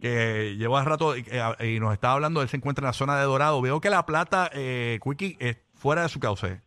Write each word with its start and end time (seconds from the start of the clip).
que 0.00 0.56
lleva 0.56 0.82
rato 0.84 1.16
y, 1.16 1.24
y 1.60 1.78
nos 1.80 1.92
estaba 1.92 2.14
hablando, 2.14 2.42
él 2.42 2.48
se 2.48 2.56
encuentra 2.56 2.82
en 2.82 2.86
la 2.86 2.92
zona 2.92 3.18
de 3.18 3.24
Dorado. 3.24 3.60
Veo 3.60 3.80
que 3.80 3.90
la 3.90 4.06
plata, 4.06 4.50
eh, 4.52 4.98
Quickie, 5.02 5.36
es 5.40 5.58
fuera 5.74 6.02
de 6.02 6.08
su 6.08 6.18
cauce. 6.20 6.60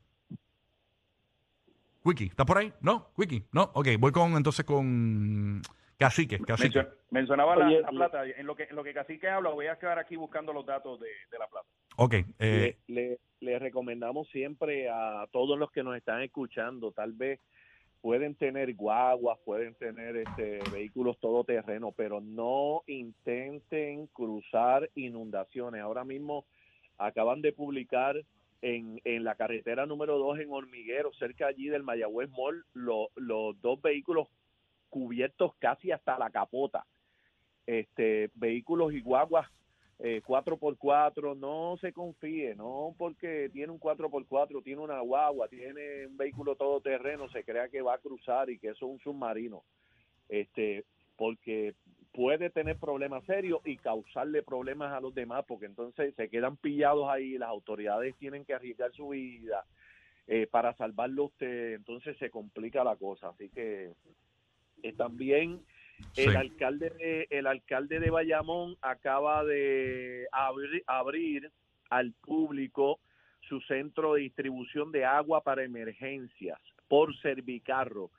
Quickie, 2.03 2.25
¿está 2.27 2.45
por 2.45 2.57
ahí? 2.57 2.73
¿No? 2.81 3.09
Quickie, 3.17 3.45
¿no? 3.51 3.71
Ok, 3.73 3.87
voy 3.97 4.11
con 4.11 4.35
entonces 4.35 4.65
con 4.65 5.61
Cacique. 5.97 6.39
Cacique. 6.39 6.79
Mencio- 6.79 6.93
mencionaba 7.11 7.55
la, 7.55 7.67
Oye, 7.67 7.81
la 7.81 7.89
plata. 7.89 8.25
En 8.25 8.45
lo 8.45 8.55
que 8.55 8.63
en 8.63 8.75
lo 8.75 8.83
que 8.83 8.93
Cacique 8.93 9.29
habla, 9.29 9.49
voy 9.51 9.67
a 9.67 9.77
quedar 9.79 9.99
aquí 9.99 10.15
buscando 10.17 10.51
los 10.51 10.65
datos 10.65 10.99
de, 10.99 11.07
de 11.31 11.39
la 11.39 11.47
plata. 11.47 11.67
Ok, 11.95 12.13
eh, 12.39 12.77
le, 12.87 12.93
le- 12.93 13.19
le 13.39 13.59
recomendamos 13.59 14.27
siempre 14.29 14.89
a 14.89 15.27
todos 15.31 15.57
los 15.57 15.71
que 15.71 15.83
nos 15.83 15.95
están 15.95 16.21
escuchando, 16.21 16.91
tal 16.91 17.13
vez 17.13 17.39
pueden 18.03 18.35
tener 18.35 18.75
guaguas, 18.75 19.39
pueden 19.45 19.75
tener 19.75 20.17
este, 20.17 20.67
vehículos 20.67 21.17
todoterreno, 21.21 21.93
pero 21.93 22.19
no 22.19 22.83
intenten 22.85 24.07
cruzar 24.07 24.89
inundaciones. 24.93 25.81
Ahora 25.81 26.03
mismo 26.03 26.43
acaban 26.97 27.41
de 27.41 27.53
publicar 27.53 28.21
en, 28.61 28.99
en 29.05 29.23
la 29.23 29.35
carretera 29.35 29.85
número 29.85 30.17
2 30.17 30.37
en 30.39 30.51
Hormiguero, 30.51 31.13
cerca 31.13 31.47
allí 31.47 31.69
del 31.69 31.83
Mayagüez 31.83 32.29
Mall, 32.29 32.65
lo- 32.73 33.09
los 33.15 33.59
dos 33.61 33.81
vehículos 33.81 34.27
cubiertos 34.89 35.55
casi 35.55 35.91
hasta 35.93 36.19
la 36.19 36.29
capota. 36.29 36.85
Este, 37.65 38.29
vehículos 38.35 38.91
y 38.93 38.99
guaguas 38.99 39.47
eh, 40.05 40.21
4x4, 40.21 41.37
no 41.37 41.77
se 41.79 41.93
confíe, 41.93 42.55
no 42.55 42.93
porque 42.97 43.49
tiene 43.53 43.71
un 43.71 43.79
4x4, 43.79 44.61
tiene 44.61 44.81
una 44.81 44.99
guagua, 44.99 45.47
tiene 45.47 46.07
un 46.07 46.17
vehículo 46.17 46.57
todoterreno, 46.57 47.29
se 47.29 47.45
crea 47.45 47.69
que 47.69 47.81
va 47.81 47.93
a 47.93 47.99
cruzar 47.99 48.49
y 48.49 48.59
que 48.59 48.67
eso 48.67 48.85
es 48.85 48.91
un 48.91 48.99
submarino. 48.99 49.63
Este, 50.27 50.83
porque 51.15 51.73
puede 52.11 52.49
tener 52.49 52.75
problemas 52.75 53.23
serios 53.23 53.61
y 53.63 53.77
causarle 53.77 54.43
problemas 54.43 54.91
a 54.91 54.99
los 54.99 55.15
demás, 55.15 55.45
porque 55.47 55.67
entonces 55.67 56.13
se 56.15 56.27
quedan 56.27 56.57
pillados 56.57 57.07
ahí, 57.07 57.37
las 57.37 57.47
autoridades 57.47 58.13
tienen 58.17 58.43
que 58.43 58.55
arriesgar 58.55 58.91
su 58.91 59.07
vida 59.07 59.63
eh, 60.27 60.47
para 60.51 60.73
salvarlo 60.75 61.25
usted, 61.25 61.75
entonces 61.75 62.17
se 62.17 62.29
complica 62.29 62.83
la 62.83 62.97
cosa. 62.97 63.29
Así 63.29 63.47
que 63.47 63.93
eh, 64.83 64.93
también 64.97 65.61
El 66.15 66.35
alcalde 66.35 66.89
de, 66.91 67.27
el 67.29 67.47
alcalde 67.47 67.99
de 67.99 68.09
Bayamón 68.09 68.77
acaba 68.81 69.43
de 69.43 70.27
abrir, 70.31 70.83
abrir 70.87 71.51
al 71.89 72.13
público 72.13 72.99
su 73.41 73.59
centro 73.61 74.13
de 74.13 74.21
distribución 74.21 74.91
de 74.91 75.05
agua 75.05 75.41
para 75.41 75.63
emergencias 75.63 76.59
por 76.87 77.15
Servicarro. 77.21 78.11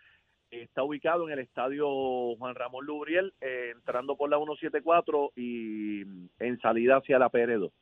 Está 0.50 0.82
ubicado 0.82 1.26
en 1.26 1.32
el 1.32 1.40
estadio 1.40 1.88
Juan 2.36 2.54
Ramón 2.54 2.86
Lubriel, 2.86 3.32
eh, 3.40 3.72
entrando 3.74 4.16
por 4.16 4.30
la 4.30 4.36
174 4.36 5.32
y 5.36 6.04
mm, 6.04 6.28
en 6.40 6.60
salida 6.60 6.96
hacia 6.98 7.18
la 7.18 7.28
Peredo. 7.28 7.72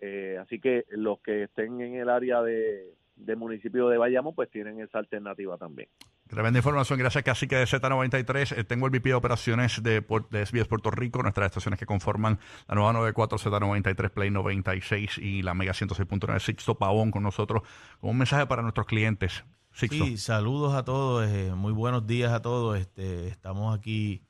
Eh, 0.00 0.38
así 0.40 0.60
que 0.60 0.84
los 0.90 1.20
que 1.20 1.44
estén 1.44 1.80
en 1.80 1.94
el 1.94 2.08
área 2.08 2.42
de, 2.42 2.94
del 3.16 3.36
municipio 3.36 3.88
de 3.88 3.98
Bayamón, 3.98 4.34
pues 4.34 4.50
tienen 4.50 4.80
esa 4.80 4.98
alternativa 4.98 5.56
también. 5.58 5.88
Tremenda 6.28 6.58
información, 6.58 6.98
gracias 6.98 7.24
Cacique 7.24 7.56
de 7.56 7.64
Z93. 7.64 8.58
Eh, 8.58 8.64
tengo 8.64 8.86
el 8.86 8.92
VP 8.92 9.08
de 9.08 9.14
operaciones 9.14 9.82
de, 9.82 10.04
de 10.30 10.46
SBS 10.46 10.68
Puerto 10.68 10.90
Rico, 10.90 11.22
nuestras 11.22 11.46
estaciones 11.46 11.80
que 11.80 11.86
conforman 11.86 12.38
la 12.68 12.74
nueva 12.74 12.92
94, 12.92 13.38
Z93, 13.38 14.10
Play 14.10 14.30
96 14.30 15.16
y 15.16 15.40
la 15.40 15.54
Mega 15.54 15.72
106.9, 15.72 16.38
Sixto 16.38 16.74
Pavón 16.74 17.10
con 17.10 17.22
nosotros, 17.22 17.62
un 18.02 18.18
mensaje 18.18 18.46
para 18.46 18.60
nuestros 18.60 18.86
clientes. 18.86 19.44
Sixto. 19.72 20.04
Sí, 20.04 20.18
saludos 20.18 20.74
a 20.74 20.84
todos, 20.84 21.26
eh, 21.26 21.52
muy 21.54 21.72
buenos 21.72 22.06
días 22.06 22.30
a 22.32 22.42
todos. 22.42 22.78
Este, 22.78 23.28
estamos 23.28 23.74
aquí, 23.74 24.22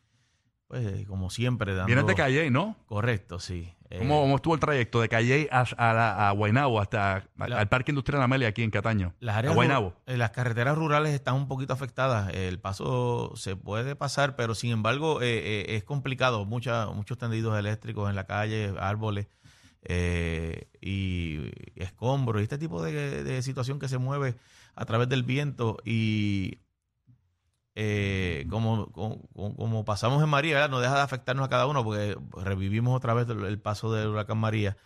pues, 0.69 1.06
como 1.06 1.30
siempre, 1.30 1.72
dando... 1.74 1.86
Vienes 1.86 2.06
de 2.06 2.14
Calle, 2.14 2.50
¿no? 2.50 2.77
Correcto, 2.86 3.41
sí. 3.41 3.74
Eh, 3.91 3.98
¿Cómo, 4.00 4.20
cómo 4.20 4.36
estuvo 4.36 4.52
el 4.55 4.61
trayecto 4.61 5.00
de 5.00 5.08
Calle 5.08 5.48
a, 5.50 5.60
a, 5.78 5.92
la- 5.94 6.28
a 6.28 6.33
Guaynabo 6.33 6.78
hasta 6.78 7.14
al- 7.38 7.50
La- 7.50 7.58
al 7.60 7.69
Parque 7.70 7.91
Industrial 7.91 8.20
Amelia 8.22 8.48
aquí 8.48 8.62
en 8.62 8.70
Cataño? 8.70 9.14
Las 9.19 9.36
a 9.36 9.38
áreas 9.38 9.55
Guaynabo. 9.55 9.94
eh, 10.06 10.19
las 10.19 10.30
carreteras 10.30 10.76
rurales 10.76 11.15
están 11.15 11.37
un 11.37 11.48
poquito 11.48 11.72
afectadas. 11.72 12.34
El 12.34 12.60
paso 12.60 13.32
se 13.34 13.56
puede 13.56 13.97
pasar, 13.97 14.37
pero 14.37 14.54
sin 14.54 14.72
embargo 14.72 15.22
eh, 15.22 15.38
eh, 15.38 15.76
es 15.76 15.84
complicado. 15.84 16.44
Mucha, 16.44 16.87
muchos 16.88 17.16
tendidos 17.16 17.59
eléctricos 17.59 18.10
en 18.10 18.16
la 18.16 18.25
calle, 18.26 18.75
árboles 18.78 19.28
eh, 19.82 20.69
y 20.82 21.50
escombros 21.76 22.41
y 22.41 22.43
este 22.43 22.59
tipo 22.59 22.82
de, 22.82 23.25
de 23.25 23.43
situación 23.43 23.78
que 23.78 23.88
se 23.88 23.97
mueve 23.97 24.34
a 24.75 24.84
través 24.84 25.09
del 25.09 25.22
viento 25.22 25.78
y 25.84 26.59
eh, 27.81 28.44
como, 28.50 28.91
como, 28.91 29.21
como 29.56 29.84
pasamos 29.84 30.21
en 30.21 30.28
María, 30.28 30.55
¿verdad? 30.55 30.69
no 30.71 30.81
deja 30.81 30.97
de 30.97 31.03
afectarnos 31.03 31.47
a 31.47 31.49
cada 31.49 31.66
uno 31.66 31.84
porque 31.84 32.16
revivimos 32.43 32.97
otra 32.97 33.15
vez 33.15 33.28
el, 33.28 33.61
paso 33.61 33.93
del 33.93 34.09
huracán 34.09 34.39
María. 34.39 34.77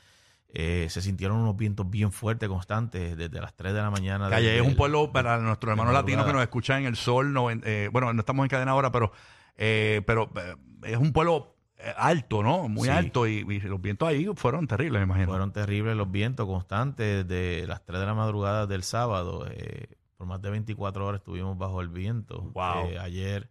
Eh, 0.55 0.89
se 0.91 1.01
sintieron 1.01 1.39
unos 1.39 1.57
vientos 1.57 1.89
bien 1.89 2.13
fuertes, 2.13 2.47
constantes, 2.51 3.17
desde 3.17 3.41
las 3.41 3.55
3 3.57 3.73
de 3.73 3.81
la 3.81 3.91
mañana. 3.91 4.29
Calle 4.29 4.55
es 4.59 4.67
un 4.67 4.77
pueblo 4.77 5.11
para 5.11 5.39
nuestros 5.39 5.71
hermanos 5.71 5.95
latinos 5.95 6.27
que 6.27 6.35
nos 6.35 6.43
escuchan 6.43 6.81
en 6.81 6.87
el 6.89 6.97
sol. 6.97 7.33
no 7.33 7.51
eh, 7.51 7.89
bueno, 7.91 8.13
no 8.13 8.21
estamos 8.21 8.45
en 8.45 8.51
cadena 8.51 8.73
ahora, 8.73 8.93
pero, 8.93 9.11
eh, 9.57 10.03
pero 10.07 10.31
eh, 10.37 10.55
es 10.83 10.99
un 10.99 11.15
pueblo 11.15 11.57
eh, 11.79 11.95
alto, 11.97 12.43
¿no? 12.43 12.69
Muy 12.69 12.89
Sí. 12.89 12.91
alto 12.95 13.27
y, 13.27 13.37
y 13.49 13.61
los 13.61 13.81
vientos 13.81 14.07
ahí 14.07 14.29
fueron 14.37 14.67
terribles, 14.67 15.01
me 15.01 15.05
imagino. 15.05 15.29
Fueron 15.29 15.53
terribles 15.55 15.97
los 15.97 16.11
vientos 16.11 16.45
constantes 16.47 17.27
desde 17.27 17.67
las 17.67 17.83
3 17.87 18.01
de 18.01 18.07
la 18.07 18.13
madrugada 18.15 18.67
del 18.67 18.83
sábado. 18.83 19.47
eh, 19.51 19.87
por 20.23 20.29
más 20.29 20.41
de 20.41 20.51
24 20.51 21.05
horas 21.05 21.19
estuvimos 21.19 21.59
bajo 21.59 21.81
el 21.81 21.89
viento. 21.89 22.43
Wow. 22.55 22.91
Eh, 22.91 22.99
ayer 23.01 23.51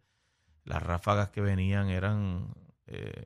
las 0.64 0.82
ráfagas 0.82 1.28
que 1.28 1.42
venían 1.42 1.90
eran 1.90 2.48
eh, 2.88 3.26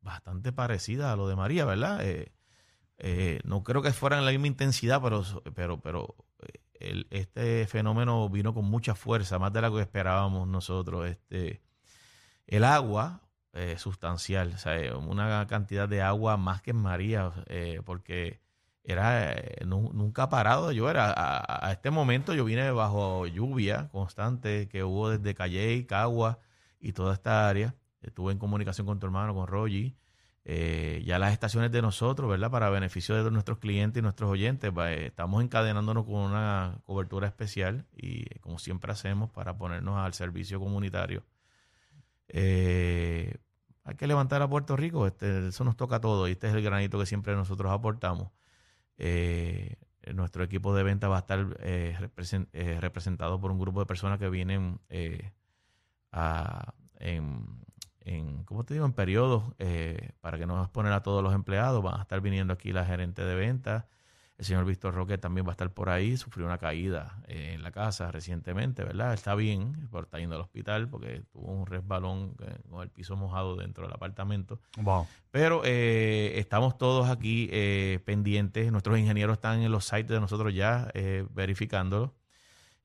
bastante 0.00 0.50
parecidas 0.50 1.12
a 1.12 1.16
lo 1.16 1.28
de 1.28 1.36
María, 1.36 1.64
¿verdad? 1.64 2.00
Eh, 2.02 3.40
no 3.44 3.62
creo 3.62 3.82
que 3.82 3.92
fueran 3.92 4.24
la 4.24 4.32
misma 4.32 4.48
intensidad, 4.48 5.00
pero, 5.00 5.22
pero, 5.54 5.80
pero 5.80 6.16
el- 6.80 7.06
este 7.10 7.68
fenómeno 7.68 8.28
vino 8.28 8.52
con 8.52 8.64
mucha 8.64 8.96
fuerza, 8.96 9.38
más 9.38 9.52
de 9.52 9.60
la 9.62 9.70
que 9.70 9.80
esperábamos 9.80 10.48
nosotros. 10.48 11.06
Este, 11.06 11.62
el 12.48 12.64
agua, 12.64 13.20
sustancial, 13.76 14.54
o 14.54 14.58
sea, 14.58 14.96
una 14.96 15.46
cantidad 15.46 15.88
de 15.88 16.02
agua 16.02 16.36
más 16.36 16.62
que 16.62 16.72
en 16.72 16.78
María, 16.78 17.30
porque 17.84 18.40
era 18.92 19.32
eh, 19.32 19.64
nu- 19.64 19.92
nunca 19.92 20.24
ha 20.24 20.28
parado 20.28 20.68
de 20.68 20.74
llover. 20.74 20.96
A, 20.98 21.70
este 21.72 21.90
momento 21.90 22.34
yo 22.34 22.44
vine 22.44 22.70
bajo 22.70 23.26
lluvia 23.26 23.88
constante 23.90 24.68
que 24.68 24.84
hubo 24.84 25.10
desde 25.10 25.34
Calley, 25.34 25.84
Cagua 25.84 26.38
y 26.80 26.92
toda 26.92 27.14
esta 27.14 27.48
área. 27.48 27.74
Estuve 28.02 28.32
en 28.32 28.38
comunicación 28.38 28.86
con 28.86 28.98
tu 28.98 29.06
hermano, 29.06 29.34
con 29.34 29.46
Rogi. 29.46 29.96
Eh, 30.50 31.02
ya 31.04 31.18
las 31.18 31.32
estaciones 31.34 31.70
de 31.72 31.82
nosotros, 31.82 32.30
¿verdad? 32.30 32.50
Para 32.50 32.70
beneficio 32.70 33.22
de 33.22 33.30
nuestros 33.30 33.58
clientes 33.58 34.00
y 34.00 34.02
nuestros 34.02 34.30
oyentes, 34.30 34.72
eh, 34.86 35.06
estamos 35.08 35.44
encadenándonos 35.44 36.06
con 36.06 36.14
una 36.14 36.78
cobertura 36.86 37.26
especial 37.26 37.84
y 37.94 38.22
eh, 38.22 38.38
como 38.40 38.58
siempre 38.58 38.90
hacemos 38.90 39.28
para 39.30 39.58
ponernos 39.58 39.98
al 39.98 40.14
servicio 40.14 40.58
comunitario. 40.58 41.22
Eh, 42.28 43.36
hay 43.84 43.94
que 43.96 44.06
levantar 44.06 44.40
a 44.42 44.48
Puerto 44.48 44.76
Rico, 44.76 45.06
este, 45.06 45.48
eso 45.48 45.64
nos 45.64 45.76
toca 45.76 45.96
a 45.96 46.00
todos 46.00 46.28
y 46.28 46.32
este 46.32 46.48
es 46.48 46.54
el 46.54 46.62
granito 46.62 46.98
que 46.98 47.06
siempre 47.06 47.34
nosotros 47.34 47.70
aportamos. 47.72 48.28
Eh, 48.98 49.76
nuestro 50.14 50.42
equipo 50.44 50.74
de 50.74 50.82
venta 50.82 51.08
va 51.08 51.16
a 51.16 51.20
estar 51.20 51.56
eh, 51.60 51.96
eh, 52.52 52.78
representado 52.80 53.40
por 53.40 53.50
un 53.50 53.58
grupo 53.58 53.80
de 53.80 53.86
personas 53.86 54.18
que 54.18 54.28
vienen 54.30 54.80
eh, 54.88 55.32
a- 56.12 56.74
en, 56.98 57.46
en, 58.00 58.44
¿cómo 58.44 58.64
te 58.64 58.74
digo? 58.74 58.86
En 58.86 58.92
periodos 58.92 59.44
eh, 59.58 60.10
para 60.20 60.38
que 60.38 60.46
no 60.46 60.60
exponer 60.62 60.92
a 60.92 61.02
todos 61.02 61.22
los 61.22 61.34
empleados. 61.34 61.82
Van 61.82 61.98
a 61.98 62.02
estar 62.02 62.20
viniendo 62.20 62.52
aquí 62.52 62.72
la 62.72 62.84
gerente 62.84 63.24
de 63.24 63.34
venta. 63.34 63.86
El 64.38 64.44
señor 64.44 64.64
Víctor 64.66 64.94
Roque 64.94 65.18
también 65.18 65.44
va 65.44 65.50
a 65.50 65.52
estar 65.54 65.72
por 65.72 65.90
ahí. 65.90 66.16
Sufrió 66.16 66.46
una 66.46 66.58
caída 66.58 67.20
eh, 67.26 67.54
en 67.54 67.64
la 67.64 67.72
casa 67.72 68.12
recientemente, 68.12 68.84
¿verdad? 68.84 69.12
Está 69.12 69.34
bien, 69.34 69.88
pero 69.90 70.04
está 70.04 70.20
yendo 70.20 70.36
al 70.36 70.42
hospital 70.42 70.88
porque 70.88 71.22
tuvo 71.32 71.50
un 71.50 71.66
resbalón 71.66 72.36
eh, 72.46 72.56
con 72.70 72.82
el 72.82 72.88
piso 72.88 73.16
mojado 73.16 73.56
dentro 73.56 73.84
del 73.84 73.92
apartamento. 73.92 74.60
Wow. 74.76 75.08
Pero 75.32 75.62
eh, 75.64 76.38
estamos 76.38 76.78
todos 76.78 77.10
aquí 77.10 77.48
eh, 77.50 77.98
pendientes. 78.04 78.70
Nuestros 78.70 78.96
ingenieros 78.96 79.38
están 79.38 79.60
en 79.60 79.72
los 79.72 79.86
sites 79.86 80.10
de 80.10 80.20
nosotros 80.20 80.54
ya 80.54 80.88
verificándolo. 81.30 82.14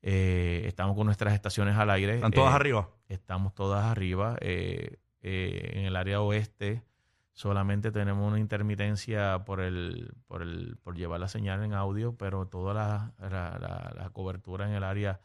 Estamos 0.02 0.96
con 0.96 1.06
nuestras 1.06 1.36
estaciones 1.36 1.78
al 1.78 1.92
aire. 1.92 2.16
¿Están 2.16 2.32
todas 2.32 2.56
arriba? 2.56 2.90
Estamos 3.08 3.54
todas 3.54 3.86
arriba. 3.86 4.38
En 4.42 5.86
el 5.86 5.96
área 5.96 6.20
oeste 6.20 6.82
solamente 7.34 7.92
tenemos 7.92 8.28
una 8.28 8.40
intermitencia 8.40 9.44
por 9.46 9.60
el, 9.62 10.14
por 10.28 10.42
el, 10.42 10.78
por 10.84 10.96
llevar 10.96 11.20
la 11.20 11.28
señal 11.28 11.64
en 11.64 11.74
audio, 11.74 12.16
pero 12.18 12.48
toda 12.48 12.74
la, 12.74 13.14
la- 13.20 13.94
la- 13.98 14.10
cobertura 14.12 14.68
en 14.68 14.74
el 14.74 14.84
área 14.84 15.20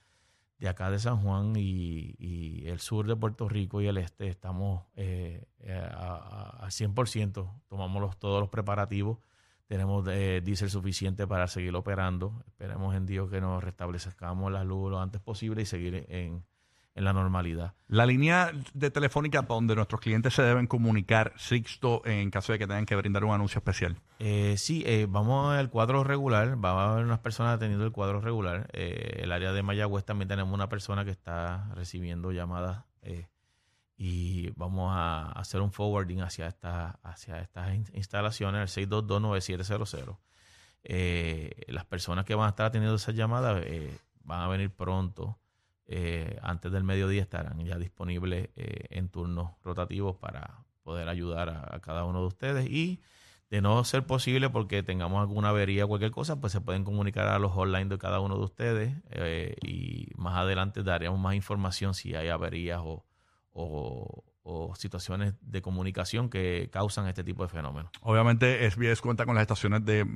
de 0.59 0.69
acá 0.69 0.91
de 0.91 0.99
San 0.99 1.19
Juan 1.23 1.53
y, 1.57 2.15
y 2.19 2.67
el 2.69 2.81
sur 2.81 3.07
de 3.07 3.15
Puerto 3.17 3.49
Rico 3.49 3.81
y 3.81 3.87
el 3.87 3.99
este 3.99 4.29
estamos 4.29 4.85
eh, 4.97 5.47
eh, 5.61 5.73
a- 5.93 6.17
a- 6.59 6.65
al 6.65 6.71
100%. 6.71 7.63
Tomamos 7.69 8.01
los, 8.03 8.19
todos 8.19 8.41
los 8.41 8.49
preparativos. 8.49 9.19
Tenemos 9.67 10.09
eh, 10.09 10.41
diésel 10.43 10.71
suficiente 10.71 11.27
para 11.27 11.47
seguir 11.47 11.77
operando. 11.77 12.43
Esperemos 12.47 12.95
en 12.97 13.05
Dios 13.07 13.31
que 13.31 13.41
nos 13.41 13.63
restablezcamos 13.63 14.51
la 14.51 14.65
luz 14.65 14.91
lo 14.91 15.01
antes 15.01 15.21
posible 15.21 15.63
y 15.63 15.67
seguir 15.67 16.07
en, 16.09 16.43
en 16.99 17.05
la 17.05 17.13
normalidad. 17.13 17.75
La 17.87 18.05
línea 18.05 18.51
de 18.75 18.91
telefónica 18.91 19.43
donde 19.43 19.75
nuestros 19.77 20.01
clientes 20.01 20.35
se 20.35 20.43
deben 20.43 20.67
comunicar, 20.67 21.33
Sixto, 21.37 22.03
en 22.05 22.31
caso 22.31 22.53
de 22.53 22.59
que 22.59 22.67
tengan 22.67 22.85
que 22.87 22.97
brindar 22.97 23.25
un 23.25 23.33
anuncio 23.33 23.59
especial. 23.61 23.97
Eh, 24.19 24.57
sí, 24.59 24.83
eh, 24.85 25.07
vamos 25.09 25.55
al 25.55 25.71
cuadro 25.71 26.03
regular, 26.05 26.63
va 26.63 26.73
a 26.73 26.93
haber 26.93 27.05
unas 27.05 27.21
personas 27.21 27.55
atendiendo 27.57 27.87
el 27.87 27.93
cuadro 27.93 28.21
regular. 28.21 28.69
Eh, 28.73 29.21
el 29.23 29.33
área 29.33 29.53
de 29.53 29.63
Mayagüez 29.63 30.05
también 30.05 30.29
tenemos 30.29 30.53
una 30.53 30.69
persona 30.69 31.05
que 31.05 31.13
está 31.13 31.71
recibiendo 31.75 32.33
llamadas 32.33 32.85
y 33.97 34.51
vamos 34.51 34.93
a 34.95 35.33
hacer 35.33 35.61
un 35.61 35.73
forwarding 35.73 36.21
hacia, 36.21 36.47
esta, 36.47 37.01
hacia 37.03 37.41
estas 37.41 37.75
in- 37.75 37.87
instalaciones, 37.95 38.61
al 38.77 38.85
622-9700. 38.89 40.17
Eh, 40.85 41.65
las 41.69 41.85
personas 41.85 42.25
que 42.25 42.35
van 42.35 42.47
a 42.47 42.51
estar 42.51 42.67
atendiendo 42.67 42.97
esas 42.97 43.15
llamadas 43.15 43.63
van 44.23 44.41
a 44.43 44.49
venir 44.49 44.71
pronto. 44.71 45.39
Eh, 45.89 46.39
antes 46.43 46.71
del 46.71 46.85
mediodía 46.85 47.23
estarán 47.23 47.59
ya 47.65 47.77
disponibles 47.79 48.51
eh, 48.57 48.87
en 48.91 49.09
turnos 49.09 49.51
rotativos 49.65 50.17
para 50.17 50.65
poder 50.83 51.09
ayudar 51.09 51.49
a, 51.49 51.81
cada 51.81 52.05
uno 52.05 52.21
de 52.21 52.27
ustedes 52.27 52.67
y 52.71 53.01
de 53.51 53.63
no 53.63 53.83
ser 53.85 54.05
posible 54.07 54.51
porque 54.51 54.83
tengamos 54.83 55.21
alguna 55.21 55.49
avería 55.49 55.87
o 55.87 55.89
cualquier 55.89 56.11
cosa, 56.11 56.39
pues 56.41 56.53
se 56.53 56.61
pueden 56.61 56.85
comunicar 56.85 57.27
a 57.29 57.39
los 57.39 57.53
online 57.57 57.87
de 57.87 57.97
cada 57.99 58.21
uno 58.21 58.37
de 58.37 58.45
ustedes 58.45 58.95
eh, 59.11 59.57
y 59.65 60.09
más 60.17 60.37
adelante 60.37 60.83
daremos 60.83 61.19
más 61.19 61.35
información 61.35 61.95
si 61.95 62.15
hay 62.15 62.29
averías 62.29 62.81
o, 62.83 63.07
o- 63.53 64.25
o 64.51 64.75
situaciones 64.77 65.35
de 65.43 65.61
comunicación 65.61 66.31
que 66.31 66.71
causan 66.73 67.07
este 67.07 67.23
tipo 67.23 67.43
de 67.43 67.51
fenómenos. 67.51 67.91
Obviamente, 68.01 68.65
SBS 68.71 69.03
cuenta 69.03 69.27
con 69.27 69.35
las 69.35 69.43
estaciones 69.43 69.85
de, 69.85 70.07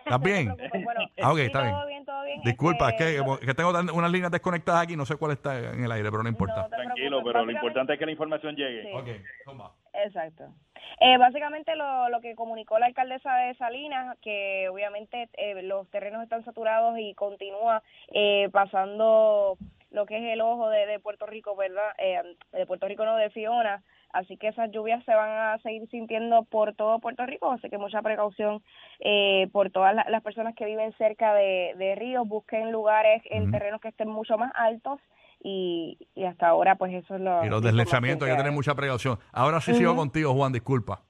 ¿Estás 0.05 0.21
bien? 0.21 0.55
Bueno, 0.85 1.01
Ah, 1.23 1.33
ok, 1.33 1.39
sí, 1.39 1.43
está 1.47 1.61
bien. 1.63 1.73
Todo 1.75 1.87
bien, 1.87 2.05
todo 2.05 2.25
bien. 2.25 2.41
Disculpa, 2.43 2.91
Este, 2.91 3.17
es 3.17 3.23
que, 3.41 3.47
que 3.47 3.55
tengo 3.55 3.73
tan- 3.73 3.91
unas 3.91 4.11
líneas 4.11 4.31
desconectadas 4.31 4.83
aquí, 4.85 4.97
no 4.97 5.05
sé 5.07 5.17
cuál 5.17 5.33
está 5.33 5.59
en 5.59 5.85
el 5.85 5.93
aire, 5.93 6.11
pero 6.11 6.23
no 6.23 6.29
importa. 6.29 6.63
no 6.63 6.69
te 6.69 6.77
Tranquilo, 6.77 6.95
preocupes. 7.23 7.25
pero 7.25 7.39
lo 7.41 7.47
Básicamente- 7.47 7.53
importante 7.67 7.93
es 7.95 7.99
que 7.99 8.07
la 8.07 8.13
información 8.13 8.57
llegue. 8.57 8.83
Sí. 8.83 8.91
Ok, 8.95 9.09
toma. 9.45 9.71
Exacto. 9.95 10.45
Eh, 11.01 11.17
básicamente 11.19 11.75
lo, 11.77 12.09
lo 12.09 12.21
que 12.21 12.35
comunicó 12.35 12.79
la 12.79 12.87
alcaldesa 12.87 13.35
de 13.37 13.55
Salinas, 13.55 14.17
que 14.23 14.69
obviamente 14.69 15.29
eh, 15.35 15.63
los 15.63 15.89
terrenos 15.91 16.23
están 16.23 16.45
saturados 16.45 16.99
y 16.99 17.15
continúa 17.15 17.83
eh, 18.13 18.49
pasando 18.53 19.57
lo 19.91 20.07
que 20.07 20.17
es 20.19 20.33
el 20.35 20.41
ojo 20.41 20.69
de, 20.71 20.87
de 20.87 20.99
Puerto 21.01 21.27
Rico, 21.27 21.57
¿verdad? 21.57 21.91
Eh, 21.99 22.21
de 22.53 22.67
Puerto 22.67 22.87
Rico 22.89 23.05
no, 23.05 23.17
de 23.17 23.31
Fiona. 23.31 23.83
Así 24.13 24.37
que 24.39 24.49
esas 24.49 24.71
lluvias 24.71 25.05
se 25.05 25.15
van 25.15 25.31
a 25.31 25.59
seguir 25.59 25.89
sintiendo 25.91 26.45
por 26.45 26.75
todo 26.75 26.99
Puerto 26.99 27.27
Rico, 27.27 27.51
así 27.53 27.69
que 27.69 27.77
mucha 27.79 28.01
precaución 28.03 28.63
eh, 29.01 29.49
por 29.53 29.71
todas 29.71 29.95
la- 29.95 30.07
las 30.09 30.23
personas 30.23 30.55
que 30.55 30.65
viven 30.65 30.93
cerca 30.95 31.35
de, 31.35 31.75
de 31.77 31.95
ríos, 31.95 32.27
busquen 32.27 32.73
lugares 32.73 33.23
en 33.31 33.51
terrenos 33.51 33.81
que 33.81 33.89
estén 33.89 34.09
mucho 34.09 34.39
más 34.39 34.51
altos 34.55 34.99
y, 35.41 35.99
y 36.15 36.25
hasta 36.25 36.49
ahora 36.49 36.77
pues 36.77 36.93
eso 36.95 37.15
es 37.17 37.21
lo 37.21 37.45
Y 37.45 37.49
los 37.49 37.63
deslizamientos, 37.63 38.27
hay 38.27 38.35
que 38.35 38.39
tener 38.39 38.53
mucha 38.53 38.75
precaución. 38.75 39.19
Ahora 39.33 39.61
sí 39.61 39.75
sigo 39.75 39.91
Ujú. 39.93 40.01
contigo, 40.01 40.35
Juan, 40.35 40.53
disculpa. 40.53 41.03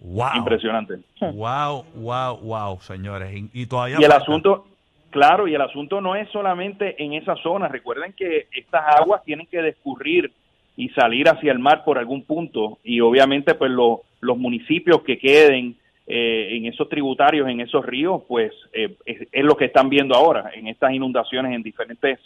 Wow. 0.00 0.36
Impresionante. 0.36 0.94
Wow, 1.20 1.84
wow, 1.94 2.36
wow, 2.38 2.80
señores. 2.82 3.34
Y, 3.34 3.48
y 3.62 3.66
todavía 3.66 3.96
Y 4.00 4.04
el 4.04 4.10
falta. 4.10 4.22
asunto, 4.24 4.66
claro, 5.14 5.46
y 5.46 5.54
el 5.54 5.60
asunto 5.62 6.00
no 6.00 6.16
es 6.16 6.28
solamente 6.30 7.02
en 7.02 7.12
esa 7.14 7.36
zona. 7.36 7.68
Recuerden 7.68 8.12
que 8.12 8.48
estas 8.52 8.82
aguas 9.00 9.22
tienen 9.24 9.46
que 9.46 9.62
discurrir 9.62 10.32
y 10.76 10.88
salir 10.88 11.28
hacia 11.28 11.52
el 11.52 11.60
mar 11.60 11.84
por 11.84 11.98
algún 11.98 12.24
punto. 12.24 12.78
Y 12.82 13.00
obviamente, 13.00 13.54
pues 13.54 13.70
lo- 13.70 14.02
los 14.20 14.36
municipios 14.36 15.02
que 15.02 15.16
queden 15.18 15.76
eh, 16.06 16.48
en 16.56 16.66
esos 16.66 16.88
tributarios, 16.88 17.48
en 17.48 17.60
esos 17.60 17.86
ríos, 17.86 18.22
pues 18.28 18.52
eh, 18.72 18.94
es, 19.06 19.26
es 19.30 19.44
lo 19.44 19.56
que 19.56 19.66
están 19.66 19.88
viendo 19.88 20.14
ahora, 20.16 20.50
en 20.52 20.66
estas 20.66 20.92
inundaciones 20.92 21.54
en 21.54 21.62
diferentes 21.62 22.18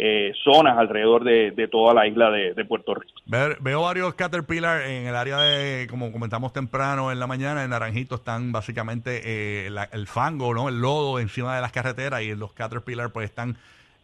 eh, 0.00 0.32
zonas 0.44 0.78
alrededor 0.78 1.24
de, 1.24 1.68
toda 1.70 1.92
la 1.92 2.06
isla 2.06 2.30
de, 2.30 2.64
Puerto 2.64 2.94
Rico. 2.94 3.20
Veo 3.26 3.82
varios 3.82 4.14
Caterpillar 4.14 4.82
en 4.82 5.06
el 5.06 5.16
área 5.16 5.38
de, 5.38 5.86
como 5.88 6.12
comentamos 6.12 6.52
temprano 6.52 7.10
en 7.10 7.18
la 7.18 7.26
mañana, 7.26 7.64
en 7.64 7.70
Naranjito 7.70 8.14
están 8.14 8.52
básicamente 8.52 9.22
eh, 9.24 9.70
el 9.92 10.06
fango, 10.06 10.54
¿no? 10.54 10.68
El 10.68 10.80
lodo 10.80 11.18
encima 11.18 11.56
de 11.56 11.62
las 11.62 11.72
carreteras 11.72 12.22
y 12.22 12.34
los 12.34 12.52
Caterpillar 12.52 13.10
pues 13.10 13.28
están 13.28 13.56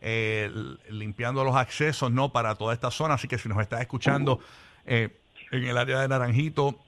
eh, 0.07 0.51
limpiando 0.91 1.43
los 1.45 1.57
accesos 1.57 2.13
no 2.13 2.29
para 2.29 2.57
toda 2.57 2.75
esta 2.75 2.91
zona. 2.91 3.15
Así 3.15 3.27
que 3.27 3.39
si 3.39 3.49
nos 3.49 3.59
estás 3.59 3.81
escuchando 3.81 4.39
eh, 4.85 5.09
en 5.51 5.65
el 5.65 5.79
área 5.79 6.01
de 6.01 6.09
Naranjito, 6.09 6.79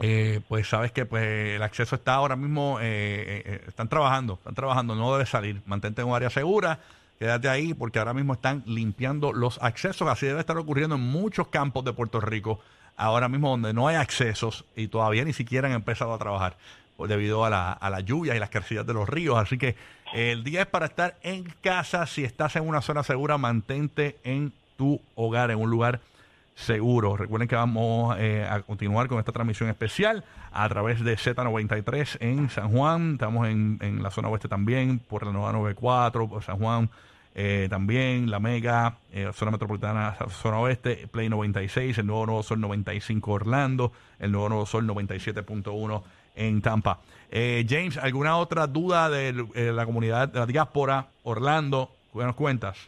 eh, 0.00 0.40
pues 0.48 0.68
sabes 0.68 0.90
que 0.90 1.06
pues 1.06 1.24
el 1.54 1.62
acceso 1.62 1.94
está 1.94 2.14
ahora 2.14 2.34
mismo, 2.34 2.80
están 2.80 3.88
trabajando, 3.88 4.34
están 4.34 4.56
trabajando, 4.56 4.96
no 4.96 5.12
debe 5.12 5.24
salir. 5.24 5.62
Mantente 5.66 6.02
en 6.02 6.08
un 6.08 6.16
área 6.16 6.28
segura, 6.28 6.80
quédate 7.18 7.48
ahí 7.48 7.74
porque 7.74 7.98
ahora 7.98 8.14
mismo 8.14 8.34
están 8.34 8.62
limpiando 8.66 9.32
los 9.32 9.58
accesos. 9.62 10.08
Así 10.08 10.26
debe 10.26 10.40
estar 10.40 10.56
ocurriendo 10.58 10.96
en 10.96 11.02
muchos 11.02 11.48
campos 11.48 11.84
de 11.84 11.92
Puerto 11.92 12.20
Rico, 12.20 12.60
ahora 12.96 13.28
mismo 13.28 13.50
donde 13.50 13.72
no 13.72 13.88
hay 13.88 13.96
accesos 13.96 14.64
y 14.74 14.88
todavía 14.88 15.24
ni 15.24 15.32
siquiera 15.32 15.68
han 15.68 15.74
empezado 15.74 16.14
a 16.14 16.18
trabajar 16.18 16.56
debido 16.98 17.44
a 17.44 17.50
la, 17.50 17.72
a 17.72 17.90
la 17.90 18.00
lluvia 18.00 18.34
y 18.34 18.38
las 18.38 18.50
crecidas 18.50 18.86
de 18.86 18.94
los 18.94 19.08
ríos. 19.08 19.38
Así 19.38 19.58
que 19.58 19.76
el 20.14 20.44
día 20.44 20.62
es 20.62 20.66
para 20.66 20.86
estar 20.86 21.16
en 21.22 21.44
casa. 21.60 22.06
Si 22.06 22.24
estás 22.24 22.56
en 22.56 22.66
una 22.66 22.80
zona 22.80 23.02
segura, 23.02 23.38
mantente 23.38 24.16
en 24.24 24.52
tu 24.76 25.00
hogar, 25.14 25.50
en 25.50 25.58
un 25.58 25.70
lugar 25.70 26.00
seguro. 26.00 26.15
Recuerden 26.56 27.48
que 27.48 27.54
vamos 27.54 28.16
eh, 28.18 28.46
a 28.48 28.60
continuar 28.62 29.08
con 29.08 29.18
esta 29.18 29.30
transmisión 29.30 29.68
especial 29.68 30.24
a 30.52 30.68
través 30.68 31.04
de 31.04 31.16
Z93 31.16 32.16
en 32.20 32.48
San 32.48 32.70
Juan. 32.70 33.12
Estamos 33.12 33.46
en, 33.48 33.78
en 33.82 34.02
la 34.02 34.10
zona 34.10 34.28
oeste 34.28 34.48
también, 34.48 34.98
por 34.98 35.26
la 35.26 35.32
nueva 35.32 35.52
94, 35.52 36.26
por 36.26 36.42
San 36.42 36.58
Juan. 36.58 36.88
Eh, 37.34 37.66
también 37.68 38.30
la 38.30 38.40
Mega, 38.40 38.96
eh, 39.12 39.30
zona 39.34 39.50
metropolitana, 39.50 40.16
zona 40.30 40.58
oeste, 40.58 41.06
Play 41.08 41.28
96, 41.28 41.98
el 41.98 42.06
nuevo 42.06 42.24
Nuevo 42.24 42.42
Sol 42.42 42.58
95 42.60 43.30
Orlando, 43.30 43.92
el 44.18 44.32
nuevo 44.32 44.48
Nuevo 44.48 44.66
Sol 44.66 44.86
97.1 44.86 46.02
en 46.36 46.62
Tampa. 46.62 47.00
James, 47.30 47.98
¿alguna 47.98 48.38
otra 48.38 48.66
duda 48.66 49.10
de 49.10 49.72
la 49.72 49.84
comunidad 49.84 50.28
de 50.28 50.38
la 50.40 50.46
diáspora 50.46 51.08
Orlando? 51.22 51.90
¿Qué 52.12 52.24
nos 52.24 52.34
cuentas? 52.34 52.78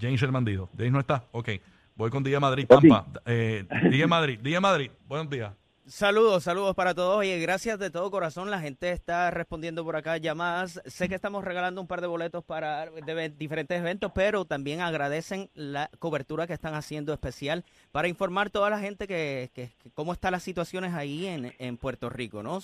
James 0.00 0.22
el 0.22 0.30
bandido. 0.30 0.70
James 0.76 0.92
no 0.92 1.00
está. 1.00 1.24
Ok. 1.32 1.50
Voy 1.98 2.10
con 2.10 2.22
Día 2.22 2.38
Madrid, 2.38 2.64
Tampa. 2.64 3.06
Eh, 3.26 3.66
Día 3.90 4.06
Madrid, 4.06 4.38
Día 4.38 4.60
Madrid. 4.60 4.88
Buenos 5.08 5.28
días. 5.28 5.52
Saludos, 5.84 6.44
saludos 6.44 6.76
para 6.76 6.94
todos. 6.94 7.16
Oye, 7.16 7.40
gracias 7.40 7.76
de 7.80 7.90
todo 7.90 8.08
corazón. 8.12 8.52
La 8.52 8.60
gente 8.60 8.92
está 8.92 9.32
respondiendo 9.32 9.84
por 9.84 9.96
acá 9.96 10.16
llamadas. 10.16 10.80
Sé 10.86 11.08
que 11.08 11.16
estamos 11.16 11.42
regalando 11.42 11.80
un 11.80 11.88
par 11.88 12.00
de 12.00 12.06
boletos 12.06 12.44
para 12.44 12.88
diferentes 13.36 13.80
eventos, 13.80 14.12
pero 14.14 14.44
también 14.44 14.80
agradecen 14.80 15.50
la 15.54 15.90
cobertura 15.98 16.46
que 16.46 16.52
están 16.52 16.74
haciendo 16.74 17.12
especial 17.12 17.64
para 17.90 18.06
informar 18.06 18.46
a 18.46 18.50
toda 18.50 18.70
la 18.70 18.78
gente 18.78 19.08
que, 19.08 19.50
que, 19.52 19.72
cómo 19.92 20.12
están 20.12 20.30
las 20.30 20.44
situaciones 20.44 20.94
ahí 20.94 21.26
en, 21.26 21.52
en 21.58 21.76
Puerto 21.78 22.10
Rico, 22.10 22.44
¿no? 22.44 22.60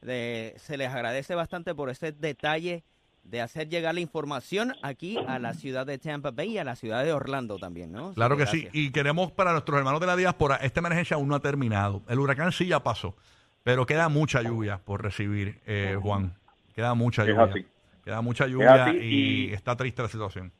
de, 0.00 0.54
se 0.58 0.76
les 0.76 0.90
agradece 0.90 1.34
bastante 1.34 1.74
por 1.74 1.90
ese 1.90 2.12
detalle 2.12 2.84
de 3.28 3.40
hacer 3.40 3.68
llegar 3.68 3.94
la 3.94 4.00
información 4.00 4.74
aquí 4.82 5.18
a 5.26 5.38
la 5.38 5.54
ciudad 5.54 5.86
de 5.86 5.98
Tampa 5.98 6.30
Bay 6.30 6.52
y 6.52 6.58
a 6.58 6.64
la 6.64 6.76
ciudad 6.76 7.04
de 7.04 7.12
Orlando 7.12 7.58
también, 7.58 7.92
¿no? 7.92 8.14
Claro 8.14 8.36
que 8.36 8.46
sí. 8.46 8.68
Y 8.72 8.92
queremos 8.92 9.32
para 9.32 9.52
nuestros 9.52 9.78
hermanos 9.78 10.00
de 10.00 10.06
la 10.06 10.16
diáspora, 10.16 10.56
esta 10.56 10.80
emergencia 10.80 11.16
aún 11.16 11.28
no 11.28 11.34
ha 11.34 11.40
terminado. 11.40 12.02
El 12.08 12.20
huracán 12.20 12.52
sí 12.52 12.66
ya 12.66 12.80
pasó, 12.80 13.16
pero 13.64 13.84
queda 13.86 14.08
mucha 14.08 14.42
lluvia 14.42 14.78
por 14.78 15.02
recibir, 15.02 15.60
eh, 15.66 15.96
Juan. 16.00 16.34
Queda 16.74 16.94
mucha 16.94 17.24
lluvia. 17.24 17.50
Queda 18.04 18.20
mucha 18.20 18.46
lluvia 18.46 18.94
y, 18.94 19.52
está 19.52 19.74
triste 19.76 20.02
la 20.02 20.08
situación. 20.08 20.52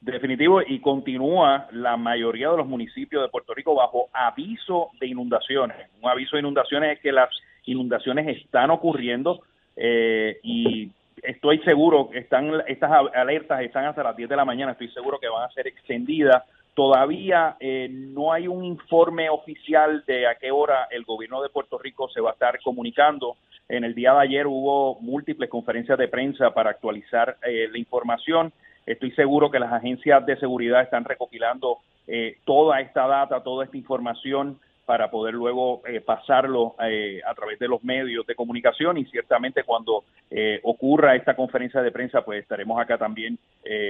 Definitivo, 0.00 0.60
y 0.60 0.80
continúa 0.80 1.68
la 1.70 1.96
mayoría 1.96 2.50
de 2.50 2.58
los 2.58 2.66
municipios 2.66 3.22
de 3.22 3.28
Puerto 3.28 3.54
Rico 3.54 3.74
bajo 3.74 4.08
aviso 4.12 4.90
de 5.00 5.06
inundaciones. 5.06 5.76
Un 6.02 6.10
aviso 6.10 6.36
de 6.36 6.40
inundaciones 6.40 6.96
es 6.96 7.00
que 7.00 7.12
las 7.12 7.30
inundaciones 7.64 8.36
están 8.36 8.70
ocurriendo 8.70 9.42
eh, 9.76 10.40
y 10.42 10.90
estoy 11.22 11.58
seguro 11.60 12.08
que 12.10 12.18
están 12.18 12.50
estas 12.66 12.90
alertas 13.14 13.62
están 13.62 13.86
hasta 13.86 14.02
las 14.02 14.16
10 14.16 14.28
de 14.28 14.36
la 14.36 14.44
mañana, 14.44 14.72
estoy 14.72 14.88
seguro 14.88 15.18
que 15.18 15.28
van 15.28 15.44
a 15.44 15.52
ser 15.52 15.66
extendidas. 15.66 16.42
Todavía 16.74 17.56
eh, 17.60 17.88
no 17.90 18.32
hay 18.32 18.48
un 18.48 18.64
informe 18.64 19.30
oficial 19.30 20.02
de 20.06 20.26
a 20.26 20.34
qué 20.34 20.50
hora 20.50 20.88
el 20.90 21.04
gobierno 21.04 21.40
de 21.40 21.48
Puerto 21.48 21.78
Rico 21.78 22.08
se 22.08 22.20
va 22.20 22.30
a 22.30 22.32
estar 22.32 22.60
comunicando. 22.62 23.36
En 23.68 23.84
el 23.84 23.94
día 23.94 24.12
de 24.12 24.20
ayer 24.20 24.46
hubo 24.46 25.00
múltiples 25.00 25.48
conferencias 25.48 25.96
de 25.96 26.08
prensa 26.08 26.50
para 26.50 26.70
actualizar 26.70 27.36
eh, 27.42 27.68
la 27.70 27.78
información. 27.78 28.52
Estoy 28.84 29.12
seguro 29.12 29.50
que 29.50 29.60
las 29.60 29.72
agencias 29.72 30.26
de 30.26 30.36
seguridad 30.36 30.82
están 30.82 31.04
recopilando 31.04 31.78
eh, 32.06 32.38
toda 32.44 32.80
esta 32.80 33.06
data, 33.06 33.42
toda 33.42 33.64
esta 33.64 33.76
información 33.76 34.58
para 34.84 35.10
poder 35.10 35.34
luego 35.34 35.82
eh, 35.86 36.00
pasarlo 36.00 36.74
eh, 36.82 37.20
a 37.26 37.34
través 37.34 37.58
de 37.58 37.68
los 37.68 37.82
medios 37.82 38.26
de 38.26 38.34
comunicación 38.34 38.98
y 38.98 39.04
ciertamente 39.06 39.64
cuando 39.64 40.04
eh, 40.30 40.60
ocurra 40.62 41.16
esta 41.16 41.34
conferencia 41.34 41.80
de 41.80 41.90
prensa 41.90 42.22
pues 42.24 42.42
estaremos 42.42 42.80
acá 42.80 42.98
también 42.98 43.38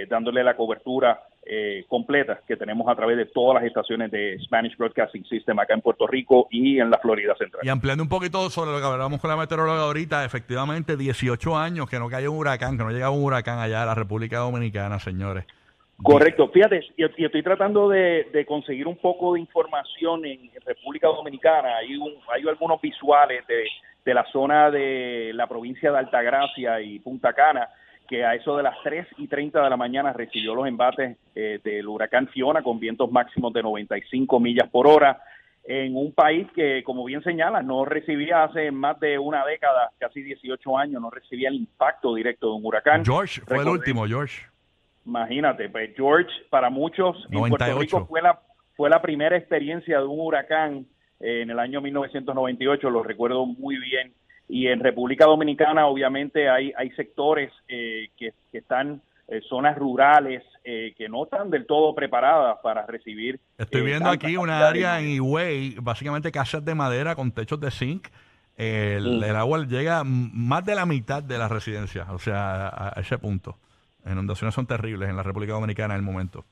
dándole 0.08 0.44
la 0.44 0.54
cobertura 0.54 1.20
completa 1.88 2.40
que 2.46 2.56
tenemos 2.56 2.88
a 2.88 2.94
través 2.94 3.16
de 3.16 3.26
todas 3.26 3.56
las 3.60 3.64
estaciones 3.64 4.08
de 4.12 4.38
Spanish 4.44 4.76
Broadcasting 4.76 5.24
System 5.24 5.58
acá 5.58 5.74
en 5.74 5.80
Puerto 5.80 6.06
Rico 6.06 6.46
y 6.48 6.78
en 6.78 6.90
la 6.90 6.98
Florida 6.98 7.34
Central. 7.36 7.60
Y 7.64 7.68
ampliando 7.68 8.04
un 8.04 8.08
poquito 8.08 8.48
sobre 8.50 8.70
lo 8.70 8.78
que 8.78 8.86
hablábamos 8.86 9.20
con 9.20 9.30
la 9.30 9.36
meteoróloga 9.36 9.82
ahorita, 9.82 10.24
efectivamente 10.24 10.96
18 10.96 11.58
años 11.58 11.90
que 11.90 11.98
no 11.98 12.08
caiga 12.08 12.30
un 12.30 12.38
huracán, 12.38 12.78
que 12.78 12.84
no 12.84 12.90
llega 12.90 13.10
un 13.10 13.24
huracán 13.24 13.58
allá 13.58 13.82
a 13.82 13.86
la 13.86 13.96
República 13.96 14.38
Dominicana, 14.38 15.00
señores. 15.00 15.44
Correcto, 16.02 16.48
fíjate, 16.48 16.80
y, 16.96 17.24
estoy 17.24 17.42
tratando 17.42 17.88
de, 17.88 18.44
conseguir 18.46 18.86
un 18.86 18.96
poco 18.96 19.34
de 19.34 19.40
información 19.40 20.24
en 20.24 20.50
República 20.64 21.08
Dominicana. 21.08 21.76
Hay, 21.76 21.98
hay 22.32 22.48
algunos 22.48 22.80
visuales 22.80 23.44
de, 23.46 24.12
la 24.12 24.24
zona 24.32 24.70
de 24.70 25.32
la 25.34 25.46
provincia 25.46 25.90
de 25.90 25.98
Altagracia 25.98 26.80
y 26.80 26.98
Punta 26.98 27.32
Cana, 27.32 27.68
que 28.08 28.24
a 28.24 28.34
eso 28.34 28.56
de 28.56 28.62
las 28.64 28.76
3 28.82 29.06
y 29.18 29.28
30 29.28 29.62
de 29.62 29.70
la 29.70 29.76
mañana 29.76 30.12
recibió 30.12 30.54
los 30.54 30.66
embates 30.66 31.16
eh, 31.34 31.60
del 31.64 31.88
huracán 31.88 32.28
Fiona 32.28 32.62
con 32.62 32.78
vientos 32.78 33.10
máximos 33.10 33.52
de 33.54 33.62
95 33.62 34.40
millas 34.40 34.68
por 34.68 34.86
hora 34.86 35.22
en 35.66 35.96
un 35.96 36.12
país 36.12 36.46
que, 36.54 36.82
como 36.84 37.04
bien 37.04 37.22
señala, 37.22 37.62
no 37.62 37.86
recibía 37.86 38.44
hace 38.44 38.70
más 38.70 39.00
de 39.00 39.18
una 39.18 39.46
década, 39.46 39.90
casi 39.98 40.22
18 40.22 40.76
años, 40.76 41.00
no 41.00 41.10
recibía 41.10 41.48
el 41.48 41.54
impacto 41.54 42.14
directo 42.14 42.48
de 42.48 42.52
un 42.56 42.66
huracán. 42.66 43.04
George 43.04 43.40
fue 43.40 43.62
el 43.62 43.68
último, 43.68 44.06
George. 44.06 44.53
Imagínate, 45.06 45.68
pues 45.68 45.90
George 45.94 46.30
para 46.50 46.70
muchos 46.70 47.16
en 47.30 47.48
Puerto 47.48 47.78
Rico 47.78 48.06
fue 48.06 48.22
la, 48.22 48.40
fue 48.74 48.88
la 48.88 49.02
primera 49.02 49.36
experiencia 49.36 49.98
de 49.98 50.06
un 50.06 50.20
huracán 50.20 50.86
eh, 51.20 51.42
en 51.42 51.50
el 51.50 51.58
año 51.58 51.80
1998, 51.80 52.90
lo 52.90 53.02
recuerdo 53.02 53.46
muy 53.46 53.76
bien. 53.78 54.12
Y 54.48 54.66
en 54.66 54.80
República 54.80 55.24
Dominicana 55.24 55.86
obviamente 55.86 56.48
hay, 56.48 56.72
hay 56.76 56.90
sectores 56.90 57.50
eh, 57.68 58.10
que, 58.16 58.32
están, 58.52 59.00
eh, 59.28 59.40
zonas 59.48 59.76
rurales, 59.76 60.42
que 60.64 61.08
no 61.10 61.24
están 61.24 61.50
del 61.50 61.66
todo 61.66 61.94
preparadas 61.94 62.56
para 62.62 62.86
recibir. 62.86 63.38
Estoy 63.58 63.82
viendo 63.82 64.08
aquí 64.08 64.38
una 64.38 64.66
área 64.66 64.98
en 64.98 65.08
Higüey, 65.08 65.74
básicamente 65.78 66.32
casas 66.32 66.64
de 66.64 66.74
madera 66.74 67.14
con 67.14 67.32
techos 67.32 67.60
de 67.60 67.70
zinc. 67.70 68.08
El, 68.56 69.18
mm. 69.18 69.24
el 69.24 69.36
agua 69.36 69.66
llega 69.66 70.02
más 70.04 70.64
de 70.64 70.74
la 70.74 70.86
mitad 70.86 71.22
de 71.22 71.36
la 71.36 71.48
residencia, 71.48 72.06
o 72.12 72.18
sea, 72.18 72.68
a 72.68 72.98
ese 72.98 73.18
punto 73.18 73.58
inundaciones 74.12 74.54
son 74.54 74.66
terribles 74.66 75.08
en 75.08 75.16
la 75.16 75.22
República 75.22 75.54
Dominicana 75.54 75.94
en 75.94 76.00
el 76.00 76.04
momento. 76.04 76.44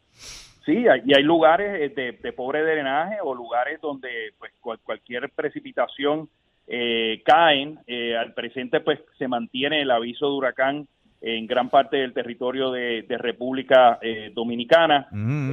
Sí, 0.64 0.84
y 1.04 1.14
hay 1.14 1.22
lugares 1.22 1.92
eh, 1.96 2.18
de, 2.22 2.32
pobre 2.32 2.62
drenaje 2.62 3.16
o 3.22 3.34
lugares 3.34 3.80
donde 3.80 4.32
pues 4.38 4.52
cualquier 4.60 5.30
precipitación 5.30 6.28
eh, 6.68 7.20
caen. 7.24 7.80
Eh, 7.86 8.16
al 8.16 8.32
presente 8.32 8.80
pues 8.80 9.00
se 9.18 9.26
mantiene 9.26 9.82
el 9.82 9.90
aviso 9.90 10.26
de 10.26 10.32
huracán 10.36 10.86
en 11.20 11.46
gran 11.46 11.68
parte 11.68 11.96
del 11.96 12.12
territorio 12.12 12.70
de, 12.70 13.04
República 13.08 13.98
Dominicana. 14.34 15.06
Mm. 15.12 15.52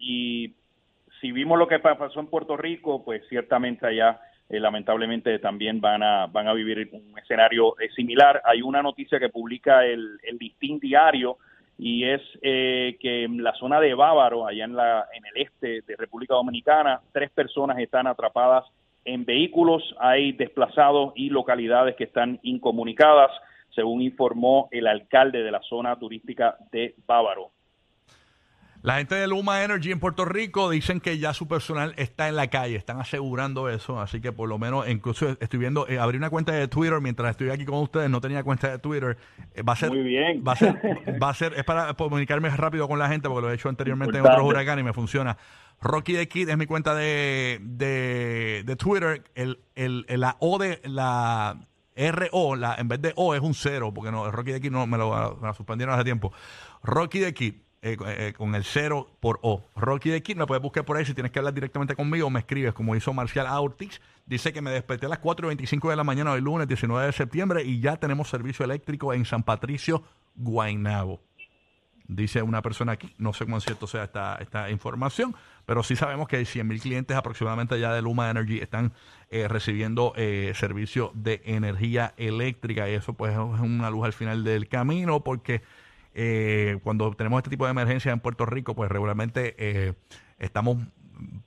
y 0.00 0.54
si 1.20 1.30
vimos 1.30 1.58
lo 1.58 1.68
que 1.68 1.78
pasó 1.78 2.20
en 2.20 2.26
Puerto 2.26 2.56
Rico, 2.56 3.04
pues 3.04 3.22
ciertamente 3.28 3.86
allá 3.86 4.18
eh, 4.48 4.60
lamentablemente 4.60 5.38
también 5.38 5.80
van 5.80 6.02
a, 6.02 6.26
van 6.26 6.48
a 6.48 6.52
vivir 6.52 6.90
un 6.92 7.18
escenario 7.18 7.78
eh, 7.80 7.88
similar. 7.94 8.42
Hay 8.44 8.62
una 8.62 8.82
noticia 8.82 9.18
que 9.18 9.28
publica 9.30 9.84
el, 9.84 10.18
el 10.22 10.38
Distin 10.38 10.78
Diario 10.78 11.38
y 11.78 12.04
es 12.04 12.20
eh, 12.42 12.96
que 13.00 13.24
en 13.24 13.42
la 13.42 13.52
zona 13.54 13.80
de 13.80 13.94
Bávaro, 13.94 14.46
allá 14.46 14.64
en, 14.64 14.76
la, 14.76 15.06
en 15.12 15.24
el 15.26 15.42
este 15.42 15.82
de 15.82 15.96
República 15.96 16.34
Dominicana, 16.34 17.00
tres 17.12 17.30
personas 17.30 17.78
están 17.78 18.06
atrapadas 18.06 18.64
en 19.04 19.24
vehículos, 19.24 19.82
hay 19.98 20.32
desplazados 20.32 21.12
y 21.16 21.30
localidades 21.30 21.96
que 21.96 22.04
están 22.04 22.38
incomunicadas, 22.42 23.30
según 23.74 24.02
informó 24.02 24.68
el 24.70 24.86
alcalde 24.86 25.42
de 25.42 25.50
la 25.50 25.60
zona 25.62 25.98
turística 25.98 26.56
de 26.70 26.94
Bávaro. 27.06 27.50
La 28.84 28.98
gente 28.98 29.14
de 29.14 29.26
Luma 29.26 29.64
Energy 29.64 29.92
en 29.92 29.98
Puerto 29.98 30.26
Rico 30.26 30.68
dicen 30.68 31.00
que 31.00 31.18
ya 31.18 31.32
su 31.32 31.48
personal 31.48 31.94
está 31.96 32.28
en 32.28 32.36
la 32.36 32.48
calle, 32.48 32.76
están 32.76 33.00
asegurando 33.00 33.70
eso, 33.70 33.98
así 33.98 34.20
que 34.20 34.30
por 34.30 34.46
lo 34.46 34.58
menos, 34.58 34.86
incluso 34.90 35.38
estoy 35.40 35.58
viendo, 35.58 35.88
eh, 35.88 35.98
abrí 35.98 36.18
una 36.18 36.28
cuenta 36.28 36.52
de 36.52 36.68
Twitter 36.68 37.00
mientras 37.00 37.30
estoy 37.30 37.48
aquí 37.48 37.64
con 37.64 37.78
ustedes, 37.78 38.10
no 38.10 38.20
tenía 38.20 38.44
cuenta 38.44 38.72
de 38.72 38.78
Twitter. 38.78 39.16
Eh, 39.54 39.62
va 39.62 39.72
a 39.72 39.76
ser, 39.76 39.88
Muy 39.88 40.02
bien. 40.02 40.44
Va 40.46 40.52
a 40.52 40.56
ser, 40.56 40.74
va 41.22 41.30
a 41.30 41.34
ser, 41.34 41.54
es 41.54 41.64
para 41.64 41.94
comunicarme 41.94 42.50
rápido 42.50 42.86
con 42.86 42.98
la 42.98 43.08
gente 43.08 43.26
porque 43.26 43.46
lo 43.46 43.50
he 43.50 43.54
hecho 43.54 43.70
anteriormente 43.70 44.18
en 44.18 44.26
otros 44.26 44.42
huracanes 44.42 44.82
y 44.82 44.84
me 44.84 44.92
funciona. 44.92 45.38
Rocky 45.80 46.12
de 46.12 46.28
Kid 46.28 46.50
es 46.50 46.58
mi 46.58 46.66
cuenta 46.66 46.94
de, 46.94 47.60
de, 47.62 48.64
de 48.66 48.76
Twitter. 48.76 49.24
El, 49.34 49.60
el, 49.76 50.04
la 50.08 50.36
O 50.40 50.58
de 50.58 50.82
la 50.84 51.56
RO, 51.96 52.54
la, 52.54 52.74
en 52.74 52.88
vez 52.88 53.00
de 53.00 53.14
O 53.16 53.34
es 53.34 53.40
un 53.40 53.54
cero, 53.54 53.94
porque 53.94 54.12
no, 54.12 54.30
Rocky 54.30 54.50
de 54.50 54.56
aquí 54.58 54.68
no 54.68 54.86
me 54.86 54.98
lo, 54.98 55.38
me 55.40 55.48
lo 55.48 55.54
suspendieron 55.54 55.94
hace 55.94 56.04
tiempo. 56.04 56.34
Rocky 56.82 57.20
de 57.20 57.28
aquí, 57.28 57.64
eh, 57.86 57.98
eh, 58.06 58.32
con 58.34 58.54
el 58.54 58.64
cero 58.64 59.10
por 59.20 59.40
O. 59.42 59.62
Rocky 59.76 60.08
de 60.08 60.22
Kid, 60.22 60.38
me 60.38 60.46
puedes 60.46 60.62
buscar 60.62 60.86
por 60.86 60.96
ahí 60.96 61.04
si 61.04 61.12
tienes 61.12 61.30
que 61.30 61.38
hablar 61.38 61.52
directamente 61.52 61.94
conmigo, 61.94 62.30
me 62.30 62.40
escribes 62.40 62.72
como 62.72 62.96
hizo 62.96 63.12
Marcial 63.12 63.46
Ortiz. 63.46 64.00
Dice 64.24 64.54
que 64.54 64.62
me 64.62 64.70
desperté 64.70 65.04
a 65.04 65.10
las 65.10 65.18
4 65.18 65.48
y 65.48 65.48
25 65.48 65.90
de 65.90 65.96
la 65.96 66.02
mañana 66.02 66.34
del 66.34 66.44
lunes 66.44 66.66
19 66.66 67.04
de 67.04 67.12
septiembre 67.12 67.62
y 67.62 67.80
ya 67.80 67.98
tenemos 67.98 68.30
servicio 68.30 68.64
eléctrico 68.64 69.12
en 69.12 69.26
San 69.26 69.42
Patricio, 69.42 70.02
Guaynabo. 70.34 71.20
Dice 72.08 72.40
una 72.40 72.62
persona 72.62 72.92
aquí, 72.92 73.14
no 73.18 73.34
sé 73.34 73.44
cuán 73.44 73.60
cierto 73.60 73.86
sea 73.86 74.04
esta, 74.04 74.36
esta 74.36 74.70
información, 74.70 75.36
pero 75.66 75.82
sí 75.82 75.94
sabemos 75.94 76.26
que 76.26 76.36
hay 76.36 76.46
100 76.46 76.66
mil 76.66 76.80
clientes 76.80 77.14
aproximadamente 77.14 77.78
ya 77.78 77.92
de 77.92 78.00
Luma 78.00 78.30
Energy 78.30 78.60
están 78.60 78.94
eh, 79.28 79.46
recibiendo 79.46 80.14
servicio 80.54 81.12
de 81.12 81.42
energía 81.44 82.14
eléctrica 82.16 82.88
y 82.88 82.94
eso 82.94 83.12
pues 83.12 83.32
es 83.32 83.38
una 83.38 83.90
luz 83.90 84.06
al 84.06 84.14
final 84.14 84.42
del 84.42 84.68
camino 84.68 85.20
porque 85.22 85.60
eh, 86.14 86.78
cuando 86.82 87.12
tenemos 87.12 87.38
este 87.38 87.50
tipo 87.50 87.64
de 87.64 87.72
emergencia 87.72 88.12
en 88.12 88.20
Puerto 88.20 88.46
Rico, 88.46 88.74
pues 88.74 88.90
regularmente 88.90 89.54
eh, 89.58 89.94
estamos, 90.38 90.78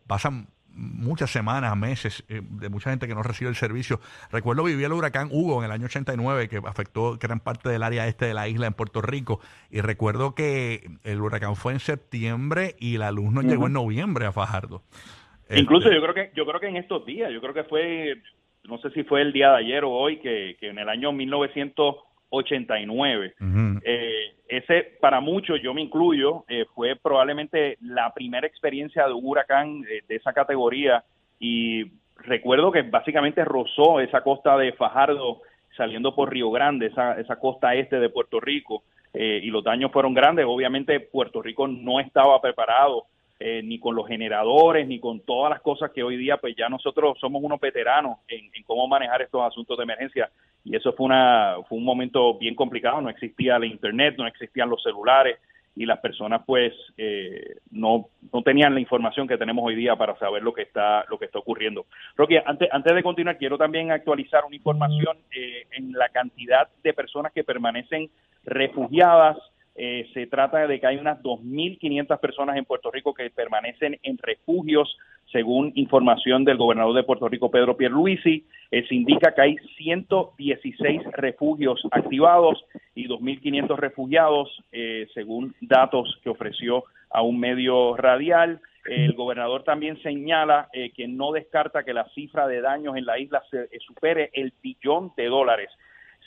pasan 0.07 0.47
muchas 0.77 1.31
semanas, 1.31 1.75
meses 1.75 2.24
eh, 2.29 2.41
de 2.43 2.69
mucha 2.69 2.89
gente 2.89 3.07
que 3.07 3.15
no 3.15 3.24
recibe 3.24 3.50
el 3.50 3.55
servicio. 3.55 4.00
Recuerdo 4.31 4.63
vivir 4.63 4.86
el 4.86 4.93
huracán 4.93 5.29
Hugo 5.31 5.59
en 5.59 5.65
el 5.65 5.71
año 5.71 5.86
89 5.86 6.47
que 6.47 6.57
afectó 6.57 7.17
gran 7.17 7.39
parte 7.39 7.69
del 7.69 7.81
área 7.81 8.07
este 8.07 8.25
de 8.25 8.33
la 8.33 8.47
isla 8.47 8.67
en 8.67 8.74
Puerto 8.74 9.01
Rico 9.01 9.39
y 9.71 9.81
recuerdo 9.81 10.36
que 10.36 10.88
el 11.03 11.21
huracán 11.21 11.55
fue 11.55 11.74
en 11.74 11.79
septiembre 11.79 12.75
y 12.79 12.97
la 12.97 13.12
luz 13.12 13.31
nos 13.31 13.45
llegó 13.45 13.67
en 13.67 13.74
noviembre 13.74 14.25
a 14.25 14.31
Fajardo. 14.31 14.83
Incluso 15.50 15.88
este 15.88 15.95
yo 15.95 16.01
creo 16.01 16.13
que 16.13 16.31
yo 16.36 16.45
creo 16.45 16.59
que 16.59 16.67
en 16.67 16.75
estos 16.75 17.05
días, 17.05 17.31
yo 17.31 17.41
creo 17.41 17.53
que 17.53 17.63
fue 17.63 18.21
no 18.65 18.77
sé 18.79 18.91
si 18.91 19.03
fue 19.03 19.21
el 19.21 19.31
día 19.31 19.51
de 19.51 19.57
ayer 19.57 19.83
o 19.86 19.91
hoy 19.91 20.19
que, 20.19 20.57
que 20.59 20.69
en 20.69 20.77
el 20.77 20.89
año 20.89 21.12
1900 21.12 21.95
89. 22.29 23.34
eh, 23.84 24.38
ese, 24.48 24.98
para 25.01 25.19
muchos, 25.19 25.62
yo 25.62 25.74
me 25.74 25.81
incluyo, 25.81 26.46
eh, 26.48 26.65
fue 26.74 26.96
probablemente 26.96 27.77
la 27.81 28.13
primera 28.13 28.48
experiencia 28.48 29.05
de 29.05 29.13
un 29.13 29.25
huracán 29.25 29.84
eh, 29.89 30.03
de 30.07 30.15
esa 30.15 30.31
categoría 30.34 31.03
y 31.39 31.91
recuerdo 32.17 32.72
que 32.72 32.84
básicamente 32.84 33.43
rozó 33.43 34.00
esa 34.00 34.22
costa 34.22 34.57
de 34.57 34.72
Fajardo 34.74 35.41
saliendo 35.75 36.15
por 36.15 36.31
Río 36.31 36.50
Grande, 36.50 36.88
esa, 36.88 37.19
esa 37.19 37.36
costa 37.38 37.75
este 37.75 38.00
de 38.00 38.10
Puerto 38.10 38.39
Rico, 38.39 38.84
eh, 39.13 39.41
y 39.43 39.48
los 39.48 39.63
daños 39.63 39.91
fueron 39.91 40.13
grandes. 40.13 40.46
Obviamente 40.48 41.00
Puerto 41.00 41.41
Rico 41.41 41.67
no 41.67 42.00
estaba 42.00 42.39
preparado 42.41 43.05
ni 43.39 43.77
con 43.77 43.96
los 43.96 44.07
generadores, 44.07 44.88
ni 44.88 45.00
con 45.00 45.19
todas 45.19 45.51
las 45.51 45.62
cosas 45.62 45.91
que 45.91 46.01
hoy 46.01 46.17
día, 46.17 46.38
pues 46.38 46.55
ya 46.57 46.69
nosotros 46.69 47.19
somos 47.19 47.43
unos 47.43 47.60
veteranos 47.60 48.17
en, 48.27 48.50
cómo 48.65 48.88
manejar 48.88 49.22
estos 49.22 49.43
asuntos 49.43 49.77
de 49.77 49.84
emergencia. 49.84 50.31
Y 50.67 50.75
eso 50.75 50.91
fue, 50.91 51.05
una, 51.05 51.55
fue 51.69 51.77
un 51.77 51.86
momento 51.86 52.38
bien 52.38 52.53
complicado, 52.53 53.00
no 53.00 53.09
existía 53.09 53.57
la 53.57 53.65
internet, 53.65 54.15
no 54.17 54.27
existían 54.27 54.69
los 54.69 54.83
celulares 54.83 55.39
y 55.77 55.86
las 55.86 56.00
personas 56.00 56.41
pues 56.45 56.74
eh, 56.97 57.55
no, 57.71 58.09
no 58.33 58.41
tenían 58.41 58.74
la 58.74 58.81
información 58.81 59.29
que 59.29 59.38
tenemos 59.38 59.63
hoy 59.63 59.75
día 59.75 59.95
para 59.95 60.17
saber 60.19 60.43
lo 60.43 60.53
que 60.53 60.63
está 60.63 61.05
lo 61.09 61.17
que 61.17 61.25
está 61.25 61.39
ocurriendo. 61.39 61.86
Rocky, 62.17 62.36
antes, 62.45 62.67
antes 62.69 62.93
de 62.93 63.01
continuar, 63.01 63.38
quiero 63.38 63.57
también 63.57 63.91
actualizar 63.91 64.43
una 64.43 64.57
información 64.57 65.17
eh, 65.31 65.67
en 65.71 65.93
la 65.93 66.09
cantidad 66.09 66.67
de 66.83 66.93
personas 66.93 67.31
que 67.31 67.45
permanecen 67.45 68.09
refugiadas 68.43 69.38
eh, 69.79 70.10
se 70.15 70.25
trata 70.25 70.65
de 70.65 70.79
que 70.79 70.88
hay 70.88 70.98
unas 70.98 71.22
2.500 71.22 72.19
personas 72.19 72.57
en 72.57 72.65
Puerto 72.65 72.89
Rico 72.89 73.13
que 73.13 73.29
permanecen 73.29 74.00
en 74.01 74.17
refugios, 74.17 74.98
según 75.31 75.72
información 75.75 76.43
del 76.43 76.57
gobernador 76.57 76.96
de 76.96 77.03
Puerto 77.03 77.29
Rico, 77.29 77.51
Pedro 77.51 77.77
Pierluisi. 77.77 78.48
Eh, 78.72 78.88
se 78.88 78.96
indica 78.96 79.36
que 79.36 79.41
hay 79.41 79.57
116 79.77 81.03
refugios 81.13 81.79
activados 81.91 82.65
y 82.96 83.07
2.500 83.07 83.77
refugiados, 83.77 84.63
eh, 84.72 85.07
según 85.13 85.53
datos 85.62 86.19
que 86.24 86.31
ofreció 86.31 86.86
a 87.12 87.22
un 87.22 87.39
medio 87.39 87.96
radial. 87.96 88.60
El 88.84 89.13
gobernador 89.13 89.63
también 89.63 90.01
señala 90.01 90.69
que 90.72 91.10
no 91.10 91.34
descarta 91.34 91.84
que 91.84 91.93
la 91.93 92.07
cifra 92.15 92.48
de 92.48 92.62
daños 92.62 92.96
en 92.96 93.05
la 93.05 93.19
isla 93.19 93.43
se, 93.51 93.67
supere 93.79 94.29
el 94.31 94.53
billón 94.63 95.12
de 95.17 95.25
dólares 95.25 95.69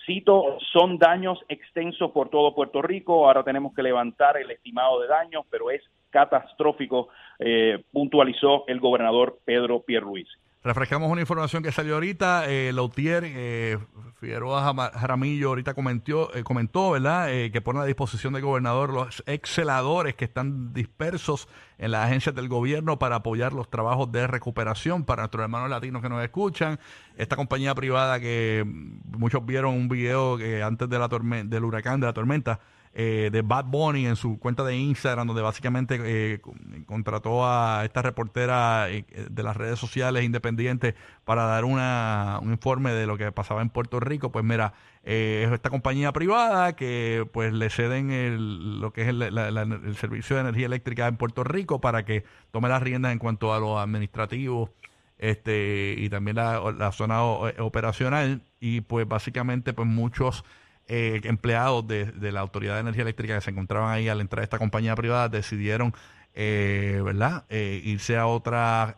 cito, 0.06 0.58
son 0.72 0.98
daños 0.98 1.38
extensos 1.48 2.10
por 2.12 2.28
todo 2.28 2.54
Puerto 2.54 2.82
Rico. 2.82 3.26
Ahora 3.26 3.42
tenemos 3.42 3.74
que 3.74 3.82
levantar 3.82 4.36
el 4.36 4.50
estimado 4.50 5.00
de 5.00 5.08
daños, 5.08 5.44
pero 5.50 5.70
es 5.70 5.82
catastrófico, 6.10 7.08
eh, 7.38 7.82
puntualizó 7.92 8.64
el 8.66 8.80
gobernador 8.80 9.38
Pedro 9.44 9.80
Pierluisi. 9.80 10.30
Refrescamos 10.62 11.10
una 11.10 11.22
información 11.22 11.62
que 11.62 11.72
salió 11.72 11.94
ahorita. 11.94 12.44
Eh, 12.46 12.70
Lautier 12.74 13.24
eh, 13.24 13.78
Figueroa 14.20 14.90
Jaramillo 14.92 15.48
ahorita 15.48 15.72
comentó, 15.72 16.34
eh, 16.34 16.44
comentó 16.44 16.90
¿verdad? 16.90 17.32
Eh, 17.32 17.50
que 17.50 17.62
pone 17.62 17.80
a 17.80 17.84
disposición 17.84 18.34
del 18.34 18.42
gobernador 18.42 18.92
los 18.92 19.22
exceladores 19.24 20.14
que 20.16 20.26
están 20.26 20.74
dispersos 20.74 21.48
en 21.78 21.92
las 21.92 22.04
agencias 22.04 22.34
del 22.34 22.48
gobierno 22.48 22.98
para 22.98 23.16
apoyar 23.16 23.54
los 23.54 23.70
trabajos 23.70 24.12
de 24.12 24.26
recuperación 24.26 25.04
para 25.06 25.22
nuestros 25.22 25.42
hermanos 25.42 25.70
latinos 25.70 26.02
que 26.02 26.10
nos 26.10 26.22
escuchan. 26.22 26.78
Esta 27.16 27.36
compañía 27.36 27.74
privada 27.74 28.20
que 28.20 28.62
muchos 28.66 29.46
vieron 29.46 29.74
un 29.74 29.88
video 29.88 30.36
que 30.36 30.62
antes 30.62 30.90
de 30.90 30.98
la 30.98 31.08
del 31.08 31.64
huracán, 31.64 32.00
de 32.00 32.06
la 32.06 32.12
tormenta, 32.12 32.60
eh, 32.92 33.31
de 33.31 33.42
Bad 33.42 33.66
Bunny 33.66 34.07
en 34.07 34.16
su 34.16 34.40
cuenta 34.40 34.64
de 34.64 34.76
Instagram, 34.76 35.29
donde 35.29 35.42
básicamente 35.42 36.00
eh, 36.03 36.40
contrató 36.87 37.46
a 37.46 37.85
esta 37.85 38.03
reportera 38.03 38.90
eh, 38.90 39.05
de 39.31 39.42
las 39.44 39.57
redes 39.57 39.79
sociales 39.79 40.24
independientes 40.24 40.96
para 41.24 41.44
dar 41.44 41.64
una, 41.64 42.40
un 42.42 42.50
informe 42.50 42.90
de 42.92 43.07
lo 43.07 43.16
que 43.16 43.31
pasaba 43.31 43.62
en 43.62 43.70
Puerto 43.70 44.00
Rico. 44.00 44.33
Pues 44.33 44.44
mira, 44.44 44.74
es 45.05 45.53
esta 45.53 45.70
compañía 45.70 46.12
privada 46.12 46.74
que 46.74 47.29
pues 47.33 47.53
le 47.53 47.70
ceden 47.70 48.11
el, 48.11 48.81
lo 48.81 48.92
que 48.92 49.03
es 49.03 49.09
el, 49.09 49.96
servicio 49.96 50.35
de 50.35 50.42
energía 50.42 50.66
eléctrica 50.66 51.07
en 51.07 51.16
Puerto 51.16 51.44
Rico 51.44 51.81
para 51.81 52.05
que 52.05 52.24
tome 52.50 52.68
las 52.68 52.83
riendas 52.83 53.12
en 53.12 53.20
cuanto 53.20 53.55
a 53.55 53.61
lo 53.61 53.79
administrativo 53.79 54.74
este 55.16 55.94
y 55.96 56.09
también 56.09 56.37
la, 56.38 56.72
la 56.76 56.90
zona 56.90 57.22
operacional 57.22 58.42
y 58.59 58.81
pues 58.81 59.07
básicamente 59.07 59.72
pues 59.74 59.87
muchos 59.87 60.44
eh, 60.92 61.20
empleados 61.22 61.87
de, 61.87 62.33
la 62.33 62.40
Autoridad 62.40 62.74
de 62.74 62.81
Energía 62.81 63.03
Eléctrica 63.03 63.37
que 63.37 63.40
se 63.42 63.53
encontraban 63.53 63.92
ahí 63.92 64.09
al 64.09 64.20
entrar 64.20 64.40
a 64.40 64.42
esta 64.42 64.59
compañía 64.59 64.96
privada 64.96 65.29
decidieron, 65.29 65.94
eh, 66.35 67.00
¿verdad?, 67.05 67.44
eh, 67.48 67.81
irse 67.85 68.16
a 68.16 68.26
otras 68.26 68.96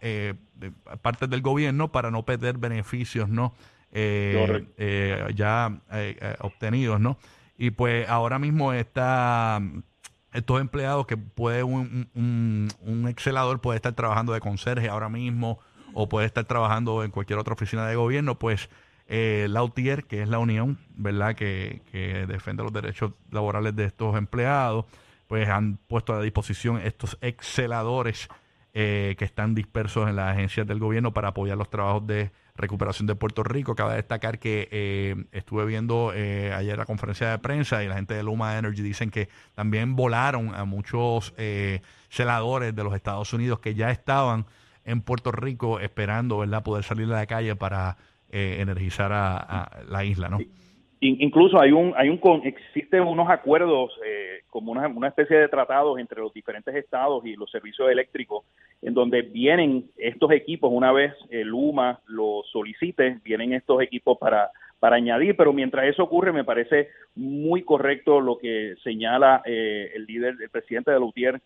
partes 1.03 1.29
del 1.29 1.43
gobierno 1.43 1.93
para 1.93 2.11
no 2.11 2.25
perder 2.25 2.57
beneficios, 2.57 3.29
¿no?, 3.29 3.53
ya 5.35 5.83
obtenidos, 6.41 6.99
¿no? 6.99 7.19
Y 7.59 7.73
pues 7.73 8.09
ahora 8.09 8.39
mismo 8.39 8.73
está 8.73 9.61
estos 10.33 10.63
empleados 10.63 11.07
que 11.07 11.19
puede 11.19 11.63
un, 11.63 12.09
un, 12.15 12.69
un, 12.81 13.07
excelador 13.07 13.61
puede 13.61 13.77
estar 13.77 13.93
trabajando 13.93 14.33
de 14.33 14.41
conserje 14.41 14.89
ahora 14.89 15.11
mismo 15.11 15.61
o 15.93 16.09
puede 16.09 16.27
estar 16.27 16.45
trabajando 16.47 17.05
en 17.05 17.11
cualquier 17.11 17.39
otra 17.39 17.53
oficina 17.53 17.87
de 17.87 17.97
gobierno, 17.97 18.39
pues 18.39 18.71
eh, 19.15 19.47
la 19.51 19.63
UTIER, 19.63 20.05
que 20.05 20.23
es 20.23 20.29
la 20.29 20.39
unión, 20.39 20.79
¿verdad?, 20.95 21.35
que, 21.35 21.83
defiende 22.27 22.63
los 22.63 22.73
derechos 22.73 23.13
laborales 23.31 23.77
de 23.77 23.85
estos 23.85 24.17
empleados, 24.17 24.87
pues 25.29 25.51
han 25.51 25.77
puesto 25.77 26.15
a 26.15 26.23
disposición 26.23 26.79
estos 26.79 27.19
exceladores 27.21 28.31
eh, 28.73 29.17
que 29.19 29.27
están 29.27 29.55
dispersos 29.55 30.09
en 30.09 30.17
las 30.17 30.33
agencias 30.35 30.67
del 30.67 30.79
gobierno 30.79 31.13
para 31.13 31.29
apoyar 31.29 31.59
los 31.59 31.69
trabajos 31.69 32.07
de 32.07 32.33
recuperación 32.57 33.07
de 33.07 33.15
Puerto 33.15 33.43
Rico. 33.43 33.75
Cabe 33.75 33.97
destacar 33.97 34.39
que 34.39 34.67
eh, 34.73 35.27
estuve 35.33 35.67
viendo 35.67 36.13
eh, 36.15 36.55
ayer 36.55 36.79
la 36.79 36.87
conferencia 36.87 37.29
de 37.29 37.39
prensa 37.39 37.85
y 37.85 37.89
la 37.89 37.97
gente 37.97 38.15
de 38.15 38.23
Luma 38.23 38.57
Energy 38.57 38.81
dicen 38.81 39.11
que 39.11 39.29
también 39.55 39.95
volaron 39.95 40.55
a 40.55 40.65
muchos 40.65 41.35
celadores 42.09 42.75
de 42.75 42.83
los 42.83 42.95
Estados 42.95 43.31
Unidos 43.35 43.61
que 43.61 43.75
ya 43.75 43.91
estaban 43.91 44.47
en 44.87 45.03
Puerto 45.03 45.33
Rico 45.33 45.79
esperando, 45.79 46.39
¿verdad?, 46.39 46.63
poder 46.63 46.83
salir 46.83 47.13
a 47.13 47.17
la 47.17 47.27
calle 47.27 47.55
para 47.57 47.99
eh, 48.35 48.63
energizar 48.63 49.13
a, 49.13 49.83
la 49.91 50.05
isla, 50.07 50.31
¿no? 50.31 50.39
Incluso 51.01 51.61
hay 51.61 51.71
un, 51.71 51.93
hay 51.99 52.09
un, 52.09 52.19
existen 52.45 53.03
unos 53.03 53.29
acuerdos 53.29 53.93
eh, 54.07 54.41
como 54.49 54.73
una, 54.73 54.89
una, 54.89 55.09
especie 55.09 55.37
de 55.37 55.49
tratados 55.49 55.99
entre 55.99 56.23
los 56.23 56.33
diferentes 56.33 56.75
estados 56.75 57.27
y 57.27 57.35
los 57.35 57.51
servicios 57.51 57.91
eléctricos, 57.91 58.47
en 58.81 58.95
donde 58.95 59.21
vienen 59.21 59.91
estos 59.99 60.31
equipos 60.31 60.71
una 60.73 60.93
vez 60.93 61.13
el 61.29 61.49
Luma 61.49 62.01
lo 62.07 62.43
solicite, 62.51 63.19
vienen 63.23 63.53
estos 63.53 63.83
equipos 63.83 64.17
para 64.17 64.51
para 64.81 64.97
añadir, 64.97 65.37
pero 65.37 65.53
mientras 65.53 65.85
eso 65.85 66.03
ocurre 66.03 66.33
me 66.33 66.43
parece 66.43 66.89
muy 67.17 67.63
correcto 67.65 68.19
lo 68.19 68.39
que 68.39 68.77
señala 68.83 69.43
eh, 69.45 69.93
el 69.95 70.07
líder, 70.07 70.37
el 70.41 70.49
presidente 70.49 70.91
de 70.91 70.99
la 70.99 71.05
UTIER, 71.05 71.41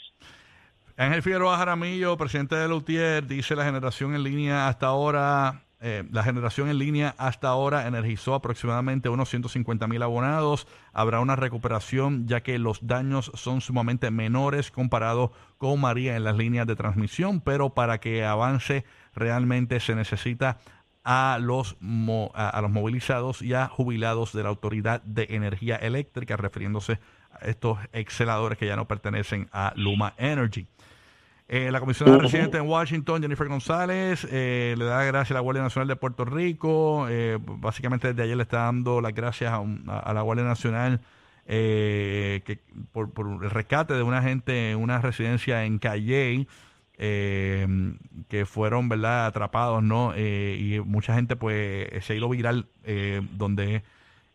Ángel 0.97 1.21
Figueroa 1.21 1.57
Jaramillo, 1.57 2.17
presidente 2.17 2.55
de 2.55 2.67
Lutier, 2.67 3.27
dice 3.27 3.55
la 3.55 3.63
generación 3.65 4.15
en 4.15 4.23
línea 4.23 4.67
hasta 4.67 4.87
ahora, 4.87 5.61
eh, 5.87 6.03
la 6.09 6.23
generación 6.23 6.67
en 6.67 6.79
línea 6.79 7.13
hasta 7.19 7.47
ahora 7.47 7.85
energizó 7.85 8.33
aproximadamente 8.33 9.07
unos 9.07 9.29
150 9.29 9.87
mil 9.87 10.01
abonados. 10.01 10.65
Habrá 10.93 11.19
una 11.19 11.35
recuperación 11.35 12.25
ya 12.27 12.41
que 12.41 12.57
los 12.57 12.87
daños 12.87 13.31
son 13.35 13.61
sumamente 13.61 14.09
menores 14.09 14.71
comparado 14.71 15.31
con 15.59 15.79
María 15.79 16.15
en 16.15 16.23
las 16.23 16.37
líneas 16.37 16.65
de 16.65 16.75
transmisión, 16.75 17.39
pero 17.39 17.75
para 17.75 17.99
que 17.99 18.25
avance 18.25 18.83
realmente 19.13 19.79
se 19.79 19.93
necesita 19.93 20.57
a 21.03 21.37
los, 21.39 21.77
a 22.33 22.61
los 22.63 22.71
movilizados 22.71 23.43
y 23.43 23.53
a 23.53 23.67
jubilados 23.67 24.33
de 24.33 24.41
la 24.41 24.49
Autoridad 24.49 25.03
de 25.03 25.27
Energía 25.29 25.75
Eléctrica, 25.75 26.35
refiriéndose 26.35 26.99
a 27.29 27.45
estos 27.45 27.77
exceladores 27.93 28.57
que 28.57 28.65
ya 28.65 28.75
no 28.75 28.87
pertenecen 28.87 29.49
a 29.51 29.71
Luma 29.75 30.15
Energy. 30.17 30.65
Eh, 31.47 31.69
la 31.71 31.79
comisionada 31.79 32.17
residente 32.17 32.57
en 32.57 32.67
Washington, 32.67 33.21
Jennifer 33.21 33.47
González, 33.47 34.27
eh, 34.31 34.73
le 34.79 34.85
da 34.85 35.03
gracias 35.03 35.31
a 35.31 35.33
la 35.35 35.41
Guardia 35.41 35.61
Nacional 35.61 35.87
de 35.87 35.95
Puerto 35.95 36.25
Rico. 36.25 37.07
Eh, 37.07 37.37
básicamente 37.39 38.07
desde 38.07 38.23
ayer 38.23 38.35
le 38.35 38.43
está 38.43 38.63
dando 38.63 38.99
las 38.99 39.13
gracias 39.13 39.53
a, 39.53 40.13
la 40.13 40.21
Guardia 40.21 40.43
Nacional 40.45 41.01
que, 41.45 42.59
por, 42.91 43.11
el 43.43 43.51
rescate 43.51 43.93
de 43.93 44.01
una 44.01 44.23
gente 44.23 44.71
en 44.71 44.79
una 44.79 44.99
residencia 44.99 45.65
en 45.65 45.77
Calley. 45.77 46.47
que 46.97 48.45
fueron 48.47 48.89
verdad 48.89 49.27
atrapados 49.27 49.83
no 49.83 50.17
y 50.17 50.81
mucha 50.83 51.13
gente 51.13 51.35
pues 51.35 52.03
se 52.03 52.13
ha 52.13 52.15
ido 52.15 52.29
viral 52.29 52.67
donde 53.33 53.83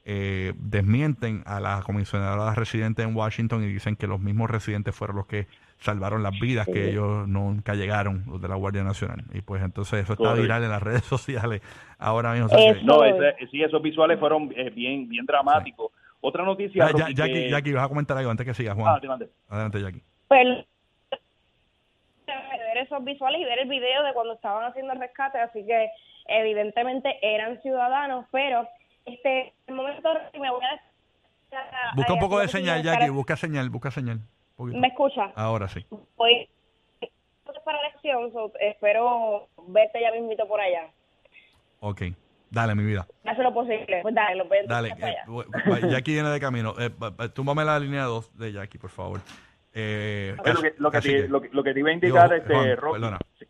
desmienten 0.05 1.43
a 1.47 1.59
la 1.59 1.83
comisionada 1.83 2.55
residente 2.55 3.03
en 3.03 3.17
Washington 3.17 3.65
y 3.65 3.73
dicen 3.73 3.97
que 3.97 4.07
los 4.07 4.21
mismos 4.21 4.49
residentes 4.49 4.95
fueron 4.95 5.17
los 5.17 5.27
que 5.27 5.49
salvaron 5.81 6.23
las 6.23 6.39
vidas 6.39 6.67
que 6.67 6.91
ellos 6.91 7.27
nunca 7.27 7.75
llegaron, 7.75 8.25
los 8.27 8.41
de 8.41 8.49
la 8.49 8.55
Guardia 8.55 8.83
Nacional. 8.85 9.25
Y 9.33 9.41
pues 9.41 9.63
entonces 9.63 10.05
eso 10.05 10.13
está 10.13 10.35
viral 10.35 10.63
en 10.63 10.71
las 10.71 10.83
redes 10.83 11.05
sociales 11.05 11.63
ahora 11.99 12.33
mismo. 12.33 12.49
no, 12.85 13.01
sí, 13.51 13.63
esos 13.63 13.83
visuales 13.83 14.19
fueron 14.21 14.53
eh, 14.55 14.71
bien 14.71 15.09
bien 15.09 15.27
dramáticos. 15.27 15.93
Otra 16.21 16.45
noticia... 16.45 16.85
Ah, 16.85 17.09
Jackie, 17.15 17.49
Jackie, 17.49 17.73
vas 17.73 17.87
a 17.87 17.89
comentar 17.89 18.17
algo 18.17 18.31
antes 18.31 18.47
que 18.47 18.53
sigas, 18.53 18.75
Juan. 18.75 18.89
Ah, 18.89 19.19
adelante. 19.49 19.81
Jackie. 19.81 20.03
Pues 20.29 20.67
ver 22.27 22.79
esos 22.79 23.03
visuales 23.03 23.41
y 23.41 23.45
ver 23.45 23.61
el 23.61 23.69
video 23.69 24.03
de 24.05 24.13
cuando 24.13 24.35
estaban 24.35 24.65
haciendo 24.65 24.93
el 24.93 25.01
rescate, 25.01 25.39
así 25.39 25.65
que 25.65 25.91
evidentemente 26.27 27.17
eran 27.23 27.61
ciudadanos, 27.63 28.27
pero 28.31 28.69
este 29.07 29.53
el 29.67 29.75
momento 29.75 30.11
me 30.39 30.51
voy 30.51 30.65
a 30.65 30.81
Busca 31.97 32.13
un 32.13 32.21
poco 32.21 32.39
de 32.39 32.47
señal, 32.47 32.83
Jackie, 32.83 33.09
busca 33.09 33.37
señal, 33.37 33.71
busca 33.71 33.91
señal. 33.91 34.21
¿Me 34.67 34.89
escucha? 34.89 35.33
Ahora 35.35 35.69
sí. 35.69 35.85
Voy 36.17 36.49
para 37.65 37.83
la 37.83 37.89
elección, 37.89 38.31
espero 38.61 39.49
verte 39.69 40.01
ya 40.01 40.13
mismito 40.13 40.47
por 40.47 40.61
allá. 40.61 40.89
Ok. 41.81 42.03
Dale, 42.51 42.75
mi 42.75 42.85
vida. 42.85 43.07
Hace 43.25 43.43
lo 43.43 43.55
posible. 43.55 44.01
Pues 44.03 44.15
dale, 44.15 44.37
lo 44.37 44.45
voy 44.47 44.59
a 44.59 44.63
Dale, 44.65 44.89
eh, 44.89 45.89
Jackie 45.89 46.15
viene 46.15 46.31
de 46.31 46.41
camino. 46.41 46.75
Eh, 46.81 46.91
túmbame 47.33 47.65
la 47.65 47.79
línea 47.79 48.05
2 48.05 48.37
de 48.39 48.53
Jackie, 48.53 48.79
por 48.79 48.91
favor. 48.91 49.21
Eh, 49.73 50.35
lo, 50.37 50.61
que, 50.61 50.75
lo, 50.79 50.91
que 50.91 51.01
te, 51.01 51.29
lo, 51.29 51.41
que 51.41 51.73
te, 51.73 51.79
iba 51.79 51.91
a 51.91 51.93
indicar, 51.93 52.33
este, 52.33 52.77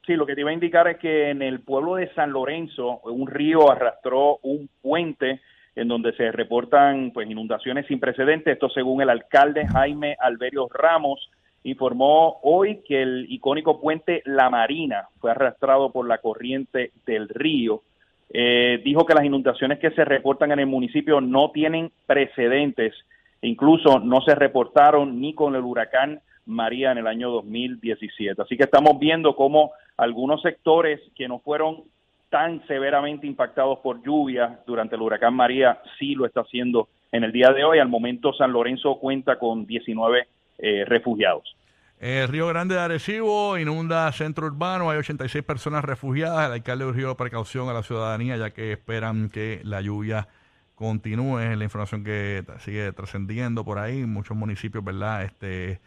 sí, 0.04 0.16
lo 0.16 0.26
que 0.26 0.34
te 0.34 0.42
iba 0.42 0.50
a 0.50 0.52
indicar 0.52 0.86
es 0.88 0.98
que 0.98 1.30
en 1.30 1.40
el 1.40 1.60
pueblo 1.60 1.94
de 1.94 2.12
San 2.12 2.30
Lorenzo, 2.30 3.00
un 3.04 3.26
río 3.26 3.70
arrastró 3.70 4.38
un 4.42 4.68
puente 4.82 5.40
en 5.80 5.88
donde 5.88 6.12
se 6.12 6.30
reportan 6.30 7.10
pues 7.10 7.28
inundaciones 7.30 7.86
sin 7.86 7.98
precedentes. 7.98 8.52
Esto 8.52 8.68
según 8.68 9.00
el 9.00 9.08
alcalde 9.08 9.66
Jaime 9.66 10.14
Alberio 10.20 10.68
Ramos 10.68 11.30
informó 11.62 12.38
hoy 12.42 12.82
que 12.86 13.00
el 13.00 13.26
icónico 13.30 13.80
puente 13.80 14.22
La 14.26 14.50
Marina 14.50 15.08
fue 15.20 15.30
arrastrado 15.30 15.90
por 15.90 16.06
la 16.06 16.18
corriente 16.18 16.92
del 17.06 17.30
río. 17.30 17.82
Eh, 18.28 18.82
dijo 18.84 19.06
que 19.06 19.14
las 19.14 19.24
inundaciones 19.24 19.78
que 19.78 19.90
se 19.92 20.04
reportan 20.04 20.52
en 20.52 20.58
el 20.58 20.66
municipio 20.66 21.22
no 21.22 21.50
tienen 21.50 21.90
precedentes, 22.06 22.94
incluso 23.40 24.00
no 24.00 24.20
se 24.20 24.34
reportaron 24.34 25.18
ni 25.18 25.34
con 25.34 25.54
el 25.54 25.62
huracán 25.62 26.20
María 26.44 26.92
en 26.92 26.98
el 26.98 27.06
año 27.06 27.30
2017. 27.30 28.42
Así 28.42 28.58
que 28.58 28.64
estamos 28.64 28.98
viendo 28.98 29.34
cómo 29.34 29.72
algunos 29.96 30.42
sectores 30.42 31.00
que 31.16 31.26
no 31.26 31.38
fueron 31.38 31.84
tan 32.30 32.64
severamente 32.66 33.26
impactados 33.26 33.80
por 33.80 34.02
lluvia 34.02 34.60
durante 34.66 34.94
el 34.94 35.02
huracán 35.02 35.34
María 35.34 35.80
sí 35.98 36.14
lo 36.14 36.24
está 36.24 36.40
haciendo 36.40 36.88
en 37.12 37.24
el 37.24 37.32
día 37.32 37.50
de 37.50 37.64
hoy. 37.64 37.80
Al 37.80 37.88
momento 37.88 38.32
San 38.32 38.52
Lorenzo 38.52 38.98
cuenta 38.98 39.38
con 39.38 39.66
19 39.66 40.28
eh, 40.58 40.84
refugiados. 40.86 41.56
Eh, 41.98 42.26
Río 42.28 42.46
Grande 42.46 42.76
de 42.76 42.80
Arecibo 42.80 43.58
inunda 43.58 44.10
centro 44.12 44.46
urbano, 44.46 44.88
hay 44.88 44.98
86 44.98 45.44
personas 45.44 45.84
refugiadas. 45.84 46.46
El 46.46 46.52
alcalde 46.52 46.86
urgió 46.86 47.14
precaución 47.16 47.68
a 47.68 47.74
la 47.74 47.82
ciudadanía 47.82 48.36
ya 48.38 48.50
que 48.50 48.72
esperan 48.72 49.28
que 49.28 49.60
la 49.64 49.82
lluvia 49.82 50.28
continúe. 50.76 51.40
Es 51.40 51.58
la 51.58 51.64
información 51.64 52.04
que 52.04 52.44
sigue 52.60 52.92
trascendiendo 52.92 53.64
por 53.64 53.78
ahí. 53.78 54.06
Muchos 54.06 54.36
municipios, 54.36 54.82
¿verdad? 54.82 55.24
Este, 55.24 55.80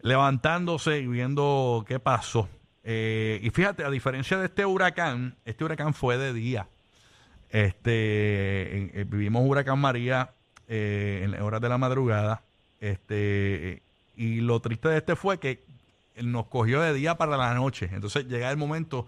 levantándose 0.00 1.00
y 1.00 1.06
viendo 1.08 1.84
qué 1.86 1.98
pasó 1.98 2.48
eh, 2.90 3.38
y 3.42 3.50
fíjate, 3.50 3.84
a 3.84 3.90
diferencia 3.90 4.38
de 4.38 4.46
este 4.46 4.64
huracán, 4.64 5.36
este 5.44 5.62
huracán 5.62 5.92
fue 5.92 6.16
de 6.16 6.32
día. 6.32 6.68
Este, 7.50 8.98
eh, 8.98 9.04
vivimos 9.06 9.46
huracán 9.46 9.78
María 9.78 10.30
eh, 10.68 11.20
en 11.22 11.34
horas 11.42 11.60
de 11.60 11.68
la 11.68 11.76
madrugada. 11.76 12.40
Este, 12.80 13.82
y 14.16 14.40
lo 14.40 14.60
triste 14.60 14.88
de 14.88 14.96
este 14.96 15.16
fue 15.16 15.38
que 15.38 15.62
nos 16.22 16.46
cogió 16.46 16.80
de 16.80 16.94
día 16.94 17.18
para 17.18 17.36
la 17.36 17.52
noche. 17.52 17.90
Entonces 17.92 18.26
llega 18.26 18.50
el 18.50 18.56
momento 18.56 19.06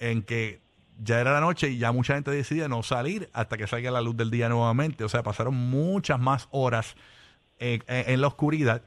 en 0.00 0.24
que 0.24 0.58
ya 1.00 1.20
era 1.20 1.34
la 1.34 1.40
noche 1.40 1.68
y 1.68 1.78
ya 1.78 1.92
mucha 1.92 2.14
gente 2.14 2.32
decidía 2.32 2.66
no 2.66 2.82
salir 2.82 3.30
hasta 3.32 3.56
que 3.56 3.68
salga 3.68 3.92
la 3.92 4.00
luz 4.00 4.16
del 4.16 4.32
día 4.32 4.48
nuevamente. 4.48 5.04
O 5.04 5.08
sea, 5.08 5.22
pasaron 5.22 5.54
muchas 5.54 6.18
más 6.18 6.48
horas 6.50 6.96
en 7.60 8.20
la 8.20 8.26
oscuridad 8.26 8.82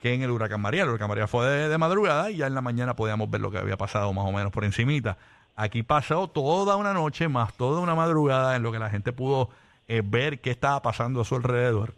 que 0.00 0.14
en 0.14 0.22
el 0.22 0.30
huracán 0.30 0.60
María. 0.60 0.82
El 0.82 0.88
huracán 0.88 1.08
María 1.08 1.28
fue 1.28 1.46
de, 1.46 1.78
madrugada 1.78 2.30
y 2.30 2.38
ya 2.38 2.46
en 2.46 2.54
la 2.54 2.62
mañana 2.62 2.96
podíamos 2.96 3.30
ver 3.30 3.40
lo 3.40 3.50
que 3.50 3.58
había 3.58 3.76
pasado 3.76 4.12
más 4.12 4.24
o 4.24 4.32
menos 4.32 4.50
por 4.50 4.64
encimita. 4.64 5.18
Aquí 5.54 5.82
pasó 5.82 6.28
toda 6.28 6.76
una 6.76 6.94
noche 6.94 7.28
más 7.28 7.52
toda 7.54 7.80
una 7.80 7.94
madrugada 7.94 8.56
en 8.56 8.62
lo 8.62 8.72
que 8.72 8.78
la 8.78 8.88
gente 8.88 9.12
pudo 9.12 9.50
eh, 9.88 10.02
ver 10.04 10.40
qué 10.40 10.50
estaba 10.50 10.80
pasando 10.82 11.20
a 11.20 11.24
su 11.24 11.36
alrededor. 11.36 11.94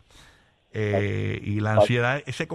Eh, 0.75 1.41
y 1.45 1.61
la 1.61 1.75
ansiedad 1.75 2.23
ese, 2.25 2.49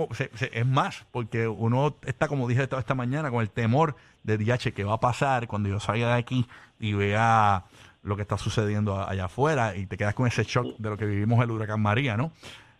es 0.51 0.65
más, 0.65 1.05
porque 1.11 1.47
uno 1.47 1.95
está, 2.03 2.27
como 2.27 2.47
dije 2.47 2.63
esta 2.63 2.95
mañana, 2.95 3.29
con 3.29 3.41
el 3.41 3.49
temor 3.51 3.95
de 4.23 4.37
DH 4.39 4.73
que 4.73 4.83
va 4.83 4.95
a 4.95 4.99
pasar 4.99 5.47
cuando 5.47 5.69
yo 5.69 5.79
salga 5.79 6.07
de 6.07 6.19
aquí 6.19 6.47
y 6.79 6.93
vea 6.93 7.65
lo 8.01 8.15
que 8.15 8.23
está 8.23 8.37
sucediendo 8.37 9.07
allá 9.07 9.25
afuera 9.25 9.75
y 9.75 9.85
te 9.85 9.97
quedas 9.97 10.15
con 10.15 10.27
ese 10.27 10.43
shock 10.43 10.77
de 10.77 10.89
lo 10.89 10.97
que 10.97 11.05
vivimos 11.05 11.43
el 11.43 11.51
huracán 11.51 11.79
María, 11.79 12.17
¿no? 12.17 12.31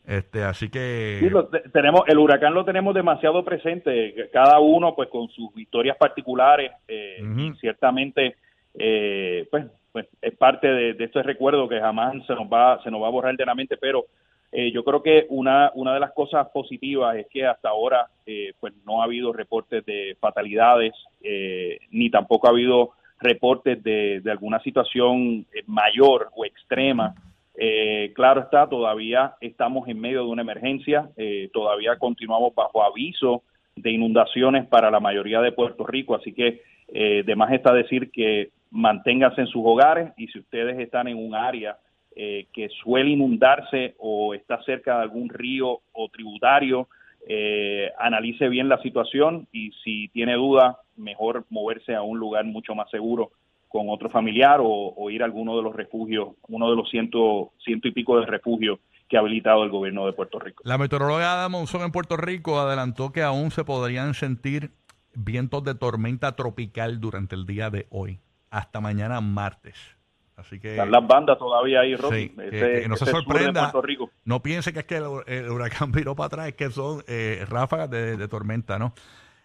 Este, 0.08 0.42
así 0.44 0.70
que 0.70 1.20
tenemos 1.74 2.02
el 2.08 2.18
huracán 2.18 2.54
lo 2.54 2.64
tenemos 2.64 2.96
demasiado 2.96 3.44
presente, 3.44 4.30
cada 4.32 4.60
uno 4.60 4.96
pues 4.96 5.10
con 5.10 5.28
sus 5.28 5.50
historias 5.58 5.98
particulares 5.98 6.72
eh, 6.88 7.22
y 7.22 7.52
ciertamente 7.60 8.38
eh, 8.74 9.46
pues, 9.52 9.66
pues 9.92 10.08
es 10.22 10.34
parte 10.38 10.68
de, 10.68 10.94
de 10.94 11.04
este 11.04 11.22
recuerdo 11.22 11.68
que 11.68 11.80
jamás 11.80 12.14
se 12.26 12.34
nos 12.34 12.48
va 12.48 12.82
se 12.84 12.90
nos 12.90 13.02
va 13.02 13.08
a 13.08 13.12
borrar 13.12 13.36
de 13.36 13.46
la 13.46 13.54
mente, 13.54 13.76
pero 13.78 14.06
Eh, 14.50 14.72
yo 14.72 14.82
creo 14.84 15.02
que 15.02 15.26
una, 15.30 15.72
una 15.76 15.94
de 15.94 16.00
las 16.00 16.14
cosas 16.14 16.48
positivas 16.54 17.18
es 17.18 17.28
que 17.28 17.46
hasta 17.46 17.68
ahora 17.68 18.08
eh, 18.26 18.54
pues 18.62 18.74
no 18.86 19.02
ha 19.02 19.04
habido 19.04 19.34
reportes 19.34 19.86
de 19.86 20.16
fatalidades, 20.22 20.94
eh, 21.22 21.80
ni 21.92 22.10
tampoco 22.10 22.48
ha 22.48 22.52
habido 22.52 22.92
reportes 23.20 23.84
de, 23.84 24.22
de 24.22 24.32
alguna 24.32 24.60
situación 24.62 25.46
mayor 25.66 26.30
o 26.34 26.46
extrema. 26.46 27.14
Claro 28.14 28.42
está, 28.42 28.70
todavía 28.70 29.34
estamos 29.42 29.88
en 29.88 30.00
medio 30.00 30.24
de 30.24 30.30
una 30.30 30.44
emergencia, 30.44 31.10
todavía 31.54 31.98
continuamos 31.98 32.54
bajo 32.54 32.84
aviso 32.84 33.44
de 33.76 33.92
inundaciones 33.92 34.68
para 34.68 34.92
la 34.92 35.00
mayoría 35.00 35.42
de 35.42 35.52
Puerto 35.52 35.86
Rico, 35.86 36.16
así 36.16 36.34
que 36.34 36.62
de 36.88 37.36
más 37.36 37.52
está 37.52 37.74
decir 37.74 38.12
que 38.12 38.52
manténganse 38.72 39.42
en 39.42 39.48
sus 39.48 39.64
hogares 39.66 40.12
y 40.18 40.28
si 40.28 40.40
ustedes 40.40 40.80
están 40.80 41.08
en 41.08 41.18
un 41.18 41.36
área 41.36 41.78
eh, 42.20 42.48
que 42.52 42.68
suele 42.70 43.12
inundarse 43.12 43.94
o 44.00 44.34
está 44.34 44.60
cerca 44.64 44.98
de 44.98 45.04
algún 45.04 45.30
río 45.30 45.82
o 45.94 46.10
tributario, 46.10 46.88
eh, 47.28 47.92
analice 48.00 48.50
bien 48.50 48.70
la 48.70 48.82
situación 48.82 49.48
y 49.52 49.72
si 49.84 50.08
tiene 50.08 50.34
duda, 50.34 50.80
mejor 50.96 51.46
moverse 51.52 51.94
a 51.94 52.02
un 52.02 52.18
lugar 52.18 52.46
mucho 52.46 52.74
más 52.74 52.90
seguro 52.90 53.32
con 53.68 53.90
otro 53.90 54.10
familiar 54.10 54.60
o, 54.62 55.10
ir 55.10 55.22
a 55.22 55.26
alguno 55.26 55.56
de 55.58 55.64
los 55.64 55.76
refugios, 55.76 56.30
uno 56.48 56.70
de 56.70 56.76
los 56.76 56.90
ciento, 56.90 57.52
ciento 57.64 57.88
y 57.88 57.92
pico 57.92 58.20
de 58.20 58.26
refugios 58.26 58.80
que 59.08 59.18
ha 59.18 59.22
habilitado 59.22 59.64
el 59.64 59.70
gobierno 59.70 60.06
de 60.06 60.14
Puerto 60.14 60.40
Rico. 60.40 60.64
La 60.66 60.78
meteoróloga 60.78 61.34
Ada 61.34 61.50
Monzón 61.50 61.82
en 61.82 61.92
Puerto 61.92 62.18
Rico 62.18 62.60
adelantó 62.60 63.12
que 63.12 63.24
aún 63.24 63.52
se 63.52 63.64
podrían 63.64 64.14
sentir 64.14 64.72
vientos 65.14 65.64
de 65.64 65.76
tormenta 65.76 66.36
tropical 66.36 67.00
durante 67.00 67.36
el 67.36 67.46
día 67.46 67.70
de 67.70 67.88
hoy, 67.90 68.20
hasta 68.50 68.82
mañana 68.82 69.22
martes. 69.22 69.98
Así 70.38 70.60
que, 70.60 70.72
Están 70.72 70.92
las 70.92 71.06
bandas 71.08 71.40
todavía 71.40 71.80
ahí, 71.80 71.96
Rocky. 71.96 72.32
no 72.88 72.96
se 72.96 73.06
sorprenda. 73.08 73.74
No 74.24 74.44
piense 74.44 74.72
que 74.72 74.80
es 74.80 74.86
que 74.86 74.98
el, 74.98 75.50
huracán 75.50 75.92
viró 75.92 76.16
para 76.16 76.28
atrás, 76.28 76.48
es 76.50 76.54
que 76.54 76.70
son 76.70 77.04
eh, 77.08 77.44
ráfagas 77.50 77.90
de, 77.90 78.28
tormenta, 78.28 78.78
¿no? 78.78 78.94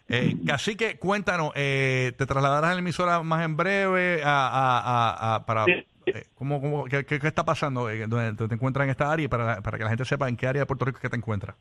Eh, 0.08 0.36
que 0.76 0.98
cuéntanos, 0.98 1.52
eh, 1.54 2.12
¿te 2.16 2.26
trasladarás 2.26 2.70
a 2.70 2.74
la 2.74 2.80
emisora 2.80 3.22
más 3.22 3.44
en 3.44 3.56
breve 3.56 4.20
a, 4.24 5.44
para... 5.46 5.64
Eh, 6.04 6.26
¿cómo, 6.34 6.60
cómo, 6.60 6.84
qué, 6.86 7.04
qué, 7.04 7.20
está 7.22 7.44
pasando 7.44 7.88
donde 8.08 8.48
te 8.48 8.54
encuentras 8.54 8.84
en 8.84 8.90
esta 8.90 9.12
área 9.12 9.28
para, 9.28 9.60
para 9.60 9.78
que 9.78 9.84
la 9.84 9.90
gente 9.90 10.04
sepa 10.04 10.28
en 10.28 10.36
qué 10.36 10.48
área 10.48 10.62
de 10.62 10.66
Puerto 10.66 10.84
Rico 10.84 10.98
que 11.00 11.08
te 11.08 11.16
encuentras? 11.16 11.56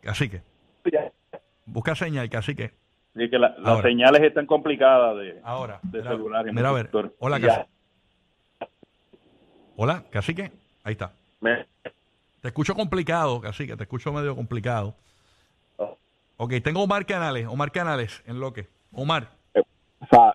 Cacique. 0.00 0.40
Busca 1.66 1.94
señal, 1.94 2.30
cacique. 2.30 2.72
Así 3.14 3.30
que 3.30 3.38
las 3.38 3.82
señales 3.82 4.22
están 4.22 4.46
complicadas 4.46 5.16
de, 5.16 5.40
Ahora, 5.42 5.80
de 5.82 6.02
celular. 6.02 6.44
Mira, 6.52 6.68
a 6.68 6.72
ver. 6.72 6.90
Hola, 7.18 7.40
cacique. 7.40 7.66
Hola, 9.76 10.04
cacique. 10.10 10.52
Ahí 10.84 10.92
está. 10.92 11.12
Te 12.40 12.48
escucho 12.48 12.74
complicado, 12.74 13.40
cacique. 13.40 13.76
Te 13.76 13.82
escucho 13.82 14.12
medio 14.12 14.36
complicado. 14.36 14.94
Ok, 16.36 16.54
tengo 16.62 16.82
Omar 16.82 17.06
Canales. 17.06 17.46
Omar 17.46 17.72
Canales, 17.72 18.22
en 18.26 18.40
lo 18.40 18.52
que. 18.52 18.68
Omar. 18.92 19.30
Eh, 19.54 19.62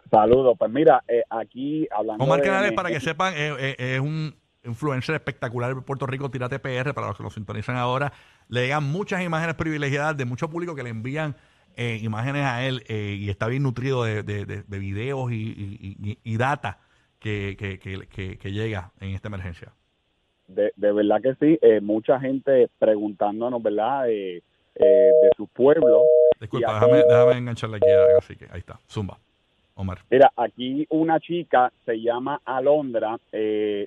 saludos. 0.10 0.56
Pues 0.58 0.72
mira, 0.72 1.04
eh, 1.08 1.24
aquí 1.30 1.88
hablando. 1.92 2.24
Omar 2.24 2.42
Canales, 2.42 2.74
para 2.74 2.90
que 2.90 3.00
sepan, 3.00 3.34
eh, 3.36 3.76
es 3.78 4.00
un 4.00 4.36
influencer 4.64 5.16
espectacular 5.16 5.74
de 5.74 5.82
Puerto 5.82 6.06
Rico, 6.06 6.30
Tírate 6.30 6.60
PR, 6.60 6.94
para 6.94 7.08
los 7.08 7.18
que 7.18 7.24
lo 7.24 7.30
sintonizan 7.30 7.78
ahora. 7.78 8.14
Le 8.48 8.62
llegan 8.62 8.84
muchas 8.84 9.24
imágenes 9.24 9.56
privilegiadas 9.56 10.18
de 10.18 10.26
mucho 10.26 10.50
público 10.50 10.76
que 10.76 10.84
le 10.84 10.90
envían 10.90 11.36
eh, 11.78 12.00
imágenes 12.02 12.44
a 12.44 12.66
él 12.66 12.84
eh, 12.90 13.16
y 13.18 13.30
está 13.30 13.48
bien 13.48 13.64
nutrido 13.64 14.04
de, 14.04 14.24
de, 14.24 14.80
videos 14.80 15.32
y, 15.32 16.38
data 16.38 16.80
que, 17.20 17.56
que, 17.58 18.52
llega 18.52 18.92
en 19.00 19.12
esta 19.12 19.30
emergencia. 19.30 19.72
De, 20.48 20.72
verdad 20.76 21.22
que 21.22 21.36
sí, 21.36 21.58
eh, 21.62 21.80
mucha 21.80 22.20
gente 22.20 22.70
preguntándonos, 22.78 23.64
¿verdad? 23.64 24.08
De 24.76 25.30
su 25.36 25.48
pueblo. 25.48 26.04
Disculpa, 26.40 26.74
déjame, 26.74 26.98
déjame 27.04 27.38
engancharle 27.38 27.78
aquí, 27.78 27.90
así 28.18 28.36
que 28.36 28.46
ahí 28.52 28.60
está, 28.60 28.80
zumba. 28.90 29.18
Omar. 29.74 30.00
Mira, 30.10 30.32
aquí 30.36 30.86
una 30.90 31.20
chica 31.20 31.72
se 31.86 32.02
llama 32.02 32.42
Alondra, 32.46 33.18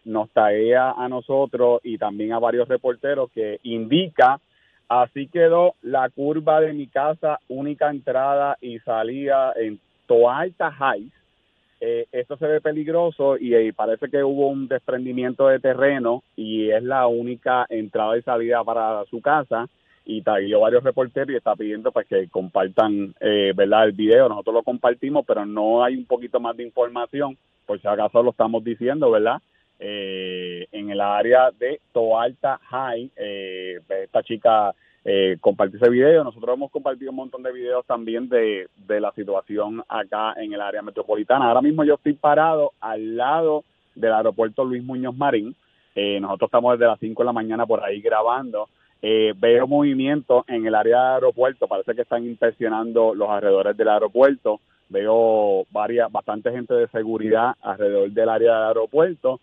nos 0.05 0.31
taguea 0.31 0.93
a 0.93 1.09
nosotros 1.09 1.81
y 1.85 1.99
también 1.99 2.33
a 2.33 2.39
varios 2.39 2.67
reporteros 2.69 3.31
que 3.33 3.61
indica 3.65 4.41
Así 4.89 5.29
quedó 5.29 5.75
la 5.83 6.11
curva 6.11 6.61
de 6.61 6.73
mi 6.73 6.87
casa, 6.87 7.41
única 7.49 7.91
entrada 7.91 8.59
y 8.61 8.79
salida 8.81 9.53
en 9.57 9.81
Toalta 10.07 10.71
Heights. 10.79 11.15
Eh, 11.81 12.07
esto 12.13 12.37
se 12.37 12.47
ve 12.47 12.61
peligroso 12.61 13.37
y, 13.37 13.55
eh, 13.55 13.73
parece 13.73 14.09
que 14.09 14.23
hubo 14.23 14.49
un 14.49 14.69
desprendimiento 14.69 15.49
de 15.49 15.59
terreno 15.59 16.23
y 16.37 16.71
es 16.71 16.83
la 16.83 17.07
única 17.07 17.67
entrada 17.69 18.17
y 18.17 18.23
salida 18.23 18.63
para 18.63 19.05
su 19.07 19.21
casa 19.21 19.69
y 20.05 20.23
taguió 20.23 20.61
varios 20.61 20.85
reporteros 20.85 21.31
y 21.31 21.37
está 21.37 21.57
pidiendo 21.57 21.91
pues 21.91 22.07
que 22.07 22.29
compartan 22.29 23.15
eh, 23.21 23.53
verdad 23.57 23.87
el 23.87 23.93
video 23.93 24.29
nosotros 24.29 24.55
lo 24.57 24.63
compartimos 24.63 25.25
pero 25.27 25.47
no 25.47 25.83
hay 25.83 25.97
un 25.97 26.05
poquito 26.05 26.41
más 26.41 26.57
de 26.57 26.65
información 26.65 27.39
por 27.65 27.81
si 27.81 27.89
acaso 27.89 28.23
lo 28.23 28.31
estamos 28.31 28.63
diciendo 28.63 29.11
verdad 29.11 29.41
eh, 29.79 30.67
en 30.73 30.91
el 30.91 31.01
área 31.01 31.51
de 31.51 31.81
Toalta 31.93 32.61
High. 32.71 33.11
Eh, 33.17 33.81
esta 34.03 34.23
chica 34.23 34.75
eh, 35.05 35.37
compartió 35.41 35.79
ese 35.79 35.91
video. 35.91 36.25
Nosotros 36.25 36.57
hemos 36.57 36.71
compartido 36.71 37.11
un 37.11 37.17
montón 37.17 37.43
de 37.43 37.53
videos 37.53 37.85
también 37.87 38.29
de, 38.29 38.69
de 38.87 39.01
la 39.01 39.13
situación 39.13 39.83
acá 39.89 40.35
en 40.37 40.53
el 40.53 40.61
área 40.61 40.83
metropolitana. 40.83 41.49
Ahora 41.49 41.63
mismo 41.63 41.85
yo 41.85 41.95
estoy 41.95 42.15
parado 42.15 42.73
al 42.81 43.17
lado 43.17 43.65
del 43.95 44.13
aeropuerto 44.13 44.65
Luis 44.65 44.83
Muñoz 44.83 45.17
Marín. 45.17 45.55
Eh, 45.95 46.19
nosotros 46.21 46.49
estamos 46.49 46.73
desde 46.73 46.91
las 46.91 46.99
5 46.99 47.23
de 47.23 47.27
la 47.27 47.33
mañana 47.33 47.67
por 47.67 47.85
ahí 47.85 48.01
grabando. 48.01 48.69
Eh, 49.03 49.35
veo 49.37 49.67
movimiento 49.67 50.45
en 50.49 50.67
el 50.67 50.75
área 50.75 50.97
del 50.97 51.15
aeropuerto, 51.15 51.69
parece 51.69 51.95
que 51.95 52.03
están 52.03 52.25
inspeccionando 52.25 53.15
los 53.15 53.29
alrededores 53.29 53.77
del 53.77 53.89
aeropuerto. 53.89 54.61
Veo 54.89 55.65
varias, 55.71 56.11
bastante 56.11 56.51
gente 56.51 56.75
de 56.75 56.89
seguridad 56.89 57.55
alrededor 57.61 58.11
del 58.11 58.29
área 58.29 58.55
del 58.55 58.69
aeropuerto. 58.69 59.41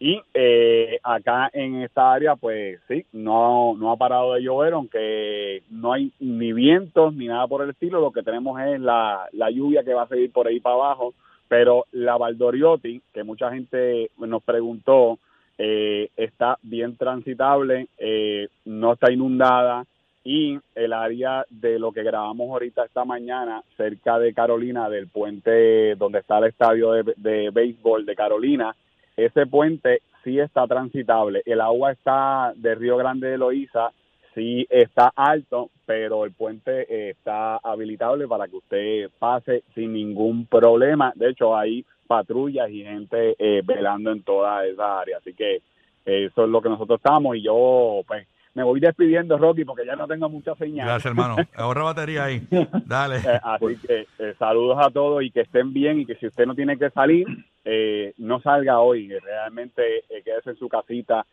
Y 0.00 0.20
eh, 0.34 0.98
acá 1.02 1.48
en 1.52 1.82
esta 1.82 2.12
área, 2.12 2.36
pues 2.36 2.80
sí, 2.88 3.06
no, 3.12 3.74
no 3.76 3.92
ha 3.92 3.96
parado 3.96 4.34
de 4.34 4.42
llover, 4.42 4.72
aunque 4.72 5.62
no 5.70 5.92
hay 5.92 6.12
ni 6.18 6.52
vientos 6.52 7.14
ni 7.14 7.26
nada 7.26 7.46
por 7.46 7.62
el 7.62 7.70
estilo. 7.70 8.00
Lo 8.00 8.10
que 8.10 8.22
tenemos 8.22 8.60
es 8.60 8.80
la, 8.80 9.28
la 9.32 9.50
lluvia 9.50 9.84
que 9.84 9.94
va 9.94 10.02
a 10.02 10.08
seguir 10.08 10.32
por 10.32 10.48
ahí 10.48 10.60
para 10.60 10.74
abajo. 10.74 11.14
Pero 11.48 11.86
la 11.92 12.16
Valdoriotti, 12.16 13.00
que 13.12 13.22
mucha 13.22 13.50
gente 13.50 14.10
nos 14.18 14.42
preguntó, 14.42 15.18
eh, 15.58 16.08
está 16.16 16.58
bien 16.62 16.96
transitable, 16.96 17.88
eh, 17.98 18.48
no 18.64 18.94
está 18.94 19.12
inundada. 19.12 19.84
Y 20.26 20.58
el 20.74 20.94
área 20.94 21.44
de 21.50 21.78
lo 21.78 21.92
que 21.92 22.02
grabamos 22.02 22.48
ahorita 22.48 22.86
esta 22.86 23.04
mañana, 23.04 23.62
cerca 23.76 24.18
de 24.18 24.32
Carolina, 24.32 24.88
del 24.88 25.08
puente 25.08 25.96
donde 25.96 26.20
está 26.20 26.38
el 26.38 26.44
estadio 26.44 26.92
de, 26.92 27.12
de 27.16 27.50
béisbol 27.50 28.06
de 28.06 28.16
Carolina, 28.16 28.74
ese 29.16 29.46
puente 29.46 30.00
sí 30.24 30.40
está 30.40 30.66
transitable. 30.66 31.42
El 31.44 31.60
agua 31.60 31.92
está 31.92 32.54
de 32.56 32.74
Río 32.74 32.96
Grande 32.96 33.28
de 33.28 33.38
Loíza, 33.38 33.92
sí 34.34 34.66
está 34.68 35.12
alto, 35.14 35.70
pero 35.86 36.24
el 36.24 36.32
puente 36.32 36.86
eh, 36.88 37.10
está 37.10 37.56
habilitable 37.58 38.26
para 38.26 38.48
que 38.48 38.56
usted 38.56 39.10
pase 39.18 39.62
sin 39.74 39.92
ningún 39.92 40.46
problema. 40.46 41.12
De 41.14 41.30
hecho, 41.30 41.56
hay 41.56 41.84
patrullas 42.06 42.70
y 42.70 42.82
gente 42.82 43.36
eh, 43.38 43.62
velando 43.64 44.12
en 44.12 44.22
toda 44.22 44.66
esa 44.66 45.00
área. 45.00 45.18
Así 45.18 45.34
que 45.34 45.62
eso 46.04 46.44
es 46.44 46.50
lo 46.50 46.60
que 46.60 46.68
nosotros 46.68 46.98
estamos 46.98 47.36
y 47.36 47.42
yo 47.42 48.02
pues 48.06 48.26
me 48.54 48.62
voy 48.62 48.78
despidiendo, 48.78 49.36
Rocky, 49.36 49.64
porque 49.64 49.84
ya 49.84 49.96
no 49.96 50.06
tengo 50.06 50.28
mucha 50.28 50.54
señal. 50.54 50.86
Gracias, 50.86 51.06
hermano. 51.06 51.36
Ahorra 51.56 51.82
batería 51.82 52.24
ahí. 52.24 52.46
Dale. 52.86 53.16
Eh, 53.16 53.40
así 53.42 53.76
que 53.84 54.06
eh, 54.18 54.34
saludos 54.38 54.78
a 54.80 54.90
todos 54.90 55.22
y 55.24 55.30
que 55.30 55.40
estén 55.40 55.72
bien 55.72 56.00
y 56.00 56.06
que 56.06 56.14
si 56.16 56.28
usted 56.28 56.46
no 56.46 56.54
tiene 56.54 56.78
que 56.78 56.90
salir, 56.90 57.26
eh, 57.64 58.14
no 58.18 58.40
salga 58.40 58.78
hoy. 58.78 59.08
Realmente 59.08 60.04
quédese 60.24 60.50
en 60.50 60.56
su 60.56 60.68
casita 60.68 61.26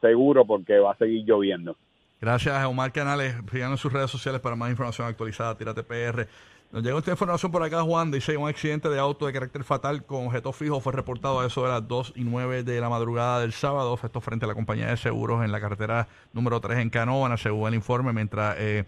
seguro 0.00 0.44
porque 0.44 0.78
va 0.78 0.92
a 0.92 0.96
seguir 0.96 1.24
lloviendo. 1.24 1.76
Gracias, 2.20 2.64
Omar 2.64 2.92
Canales. 2.92 3.34
Sigan 3.50 3.72
en 3.72 3.76
sus 3.76 3.92
redes 3.92 4.10
sociales 4.10 4.40
para 4.40 4.56
más 4.56 4.70
información 4.70 5.06
actualizada. 5.06 5.56
Tírate 5.56 5.82
PR. 5.82 6.26
Nos 6.70 6.82
llegó 6.82 6.98
esta 6.98 7.12
información 7.12 7.50
por 7.50 7.62
acá, 7.62 7.80
Juan. 7.82 8.10
Dice 8.10 8.36
un 8.36 8.46
accidente 8.46 8.90
de 8.90 8.98
auto 8.98 9.24
de 9.24 9.32
carácter 9.32 9.64
fatal 9.64 10.04
con 10.04 10.26
objeto 10.26 10.52
fijo 10.52 10.80
fue 10.80 10.92
reportado 10.92 11.40
a 11.40 11.46
eso 11.46 11.62
de 11.62 11.70
las 11.70 11.88
2 11.88 12.12
y 12.16 12.24
9 12.24 12.62
de 12.62 12.78
la 12.78 12.90
madrugada 12.90 13.40
del 13.40 13.54
sábado. 13.54 13.98
Esto 14.02 14.20
frente 14.20 14.44
a 14.44 14.48
la 14.48 14.54
compañía 14.54 14.88
de 14.88 14.98
seguros 14.98 15.42
en 15.42 15.50
la 15.50 15.60
carretera 15.62 16.08
número 16.34 16.60
3 16.60 16.80
en 16.80 16.90
Canóvana, 16.90 17.38
según 17.38 17.68
el 17.68 17.74
informe, 17.74 18.12
mientras 18.12 18.56
eh, 18.58 18.84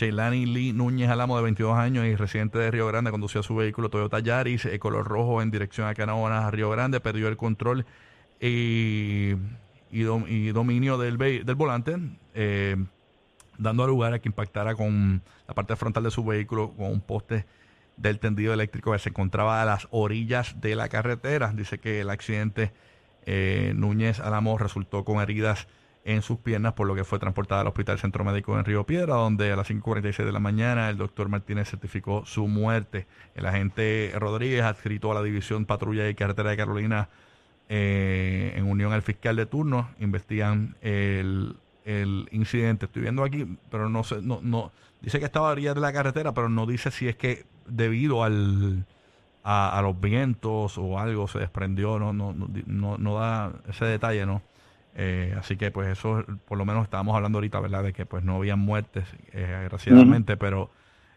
Lee 0.00 0.72
Núñez 0.72 1.10
Alamo, 1.10 1.36
de 1.36 1.44
22 1.44 1.78
años 1.78 2.06
y 2.06 2.16
residente 2.16 2.58
de 2.58 2.72
Río 2.72 2.88
Grande, 2.88 3.12
conducía 3.12 3.44
su 3.44 3.54
vehículo 3.54 3.88
Toyota 3.88 4.18
Yaris, 4.18 4.64
eh, 4.64 4.80
color 4.80 5.06
rojo, 5.06 5.42
en 5.42 5.52
dirección 5.52 5.86
a 5.86 5.94
Canóvana, 5.94 6.50
Río 6.50 6.70
Grande, 6.70 6.98
perdió 6.98 7.28
el 7.28 7.36
control 7.36 7.86
y, 8.40 9.34
y, 9.92 10.02
dominio 10.02 10.98
del, 10.98 11.18
del 11.18 11.54
volante. 11.54 11.98
Eh, 12.34 12.76
dando 13.58 13.86
lugar 13.86 14.14
a 14.14 14.18
que 14.18 14.28
impactara 14.28 14.74
con 14.74 15.22
la 15.46 15.54
parte 15.54 15.76
frontal 15.76 16.04
de 16.04 16.10
su 16.10 16.24
vehículo 16.24 16.72
con 16.76 16.86
un 16.86 17.00
poste 17.00 17.46
del 17.96 18.18
tendido 18.18 18.54
eléctrico 18.54 18.92
que 18.92 18.98
se 18.98 19.10
encontraba 19.10 19.62
a 19.62 19.64
las 19.64 19.88
orillas 19.90 20.60
de 20.60 20.76
la 20.76 20.88
carretera. 20.88 21.52
Dice 21.54 21.78
que 21.78 22.00
el 22.00 22.10
accidente 22.10 22.72
Eh, 23.24 23.72
Núñez 23.76 24.20
Álamo 24.20 24.58
resultó 24.58 25.04
con 25.04 25.20
heridas 25.20 25.68
en 26.04 26.22
sus 26.22 26.38
piernas, 26.38 26.72
por 26.72 26.88
lo 26.88 26.96
que 26.96 27.04
fue 27.04 27.20
transportada 27.20 27.60
al 27.60 27.68
Hospital 27.68 27.98
Centro 27.98 28.24
Médico 28.24 28.58
en 28.58 28.64
Río 28.64 28.84
Piedra, 28.84 29.14
donde 29.14 29.52
a 29.52 29.56
las 29.56 29.70
5.46 29.70 30.24
de 30.24 30.32
la 30.32 30.40
mañana 30.40 30.90
el 30.90 30.98
doctor 30.98 31.28
Martínez 31.28 31.68
certificó 31.70 32.26
su 32.26 32.48
muerte. 32.48 33.06
El 33.36 33.46
agente 33.46 34.12
Rodríguez, 34.16 34.62
adscrito 34.62 35.12
a 35.12 35.14
la 35.14 35.22
División 35.22 35.64
Patrulla 35.64 36.08
y 36.08 36.14
Carretera 36.14 36.50
de 36.50 36.56
Carolina, 36.56 37.08
eh, 37.68 38.54
en 38.56 38.68
unión 38.68 38.92
al 38.92 39.02
fiscal 39.02 39.36
de 39.36 39.46
turno, 39.46 39.90
investigan 40.00 40.74
el, 40.80 41.56
incidente. 41.84 42.86
Estoy 42.86 43.02
viendo 43.02 43.24
aquí, 43.24 43.46
pero 43.70 43.88
no 43.88 44.04
sé, 44.04 44.22
no, 44.22 44.40
no, 44.42 44.72
dice 45.00 45.18
que 45.18 45.24
estaba 45.24 45.50
a 45.50 45.54
de 45.54 45.74
la 45.74 45.92
carretera, 45.92 46.32
pero 46.32 46.48
no 46.48 46.66
dice 46.66 46.90
si 46.90 47.08
es 47.08 47.16
que 47.16 47.44
debido 47.66 48.24
al 48.24 48.84
a, 49.44 49.80
los 49.82 50.00
vientos 50.00 50.78
o 50.78 50.98
algo 50.98 51.28
se 51.28 51.38
desprendió, 51.38 51.98
no, 51.98 52.12
no, 52.12 52.32
no, 52.32 52.98
no 52.98 53.14
da 53.14 53.52
ese 53.68 53.84
detalle, 53.84 54.26
¿no? 54.26 54.42
Eh, 54.94 55.34
así 55.38 55.56
que 55.56 55.70
pues 55.70 55.88
eso, 55.88 56.24
por 56.46 56.58
lo 56.58 56.64
menos 56.64 56.84
estábamos 56.84 57.16
hablando 57.16 57.38
ahorita, 57.38 57.60
¿verdad? 57.60 57.82
De 57.82 57.92
que 57.92 58.06
pues 58.06 58.22
no 58.24 58.36
había 58.36 58.56
muertes, 58.56 59.04
eh, 59.32 59.58
desgraciadamente, 59.62 60.36
pero 60.36 60.70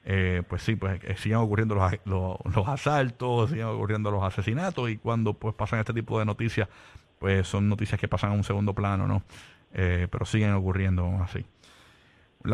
eh, 0.06 0.43
pues 0.47 0.62
sí, 0.63 0.75
pues 0.75 1.01
siguen 1.17 1.39
ocurriendo 1.39 1.75
los, 1.75 1.93
los, 2.06 2.67
asaltos, 2.67 3.49
siguen 3.49 3.65
ocurriendo 3.65 4.12
los 4.12 4.23
asesinatos 4.23 4.89
y 4.89 4.97
cuando 4.97 5.34
pues 5.34 5.54
pasan 5.56 5.80
este 5.80 5.93
tipo 5.93 6.17
de 6.19 6.25
noticias, 6.25 6.69
pues 7.19 7.47
son 7.47 7.69
noticias 7.69 7.99
que 7.99 8.08
pasan 8.08 8.32
a 8.32 8.34
un 8.34 8.43
segundo 8.43 8.73
plano, 8.73 9.08
¿no? 9.08 9.23
Pero 9.75 10.25
siguen 10.25 10.53
ocurriendo 10.53 11.05
así. 11.21 11.45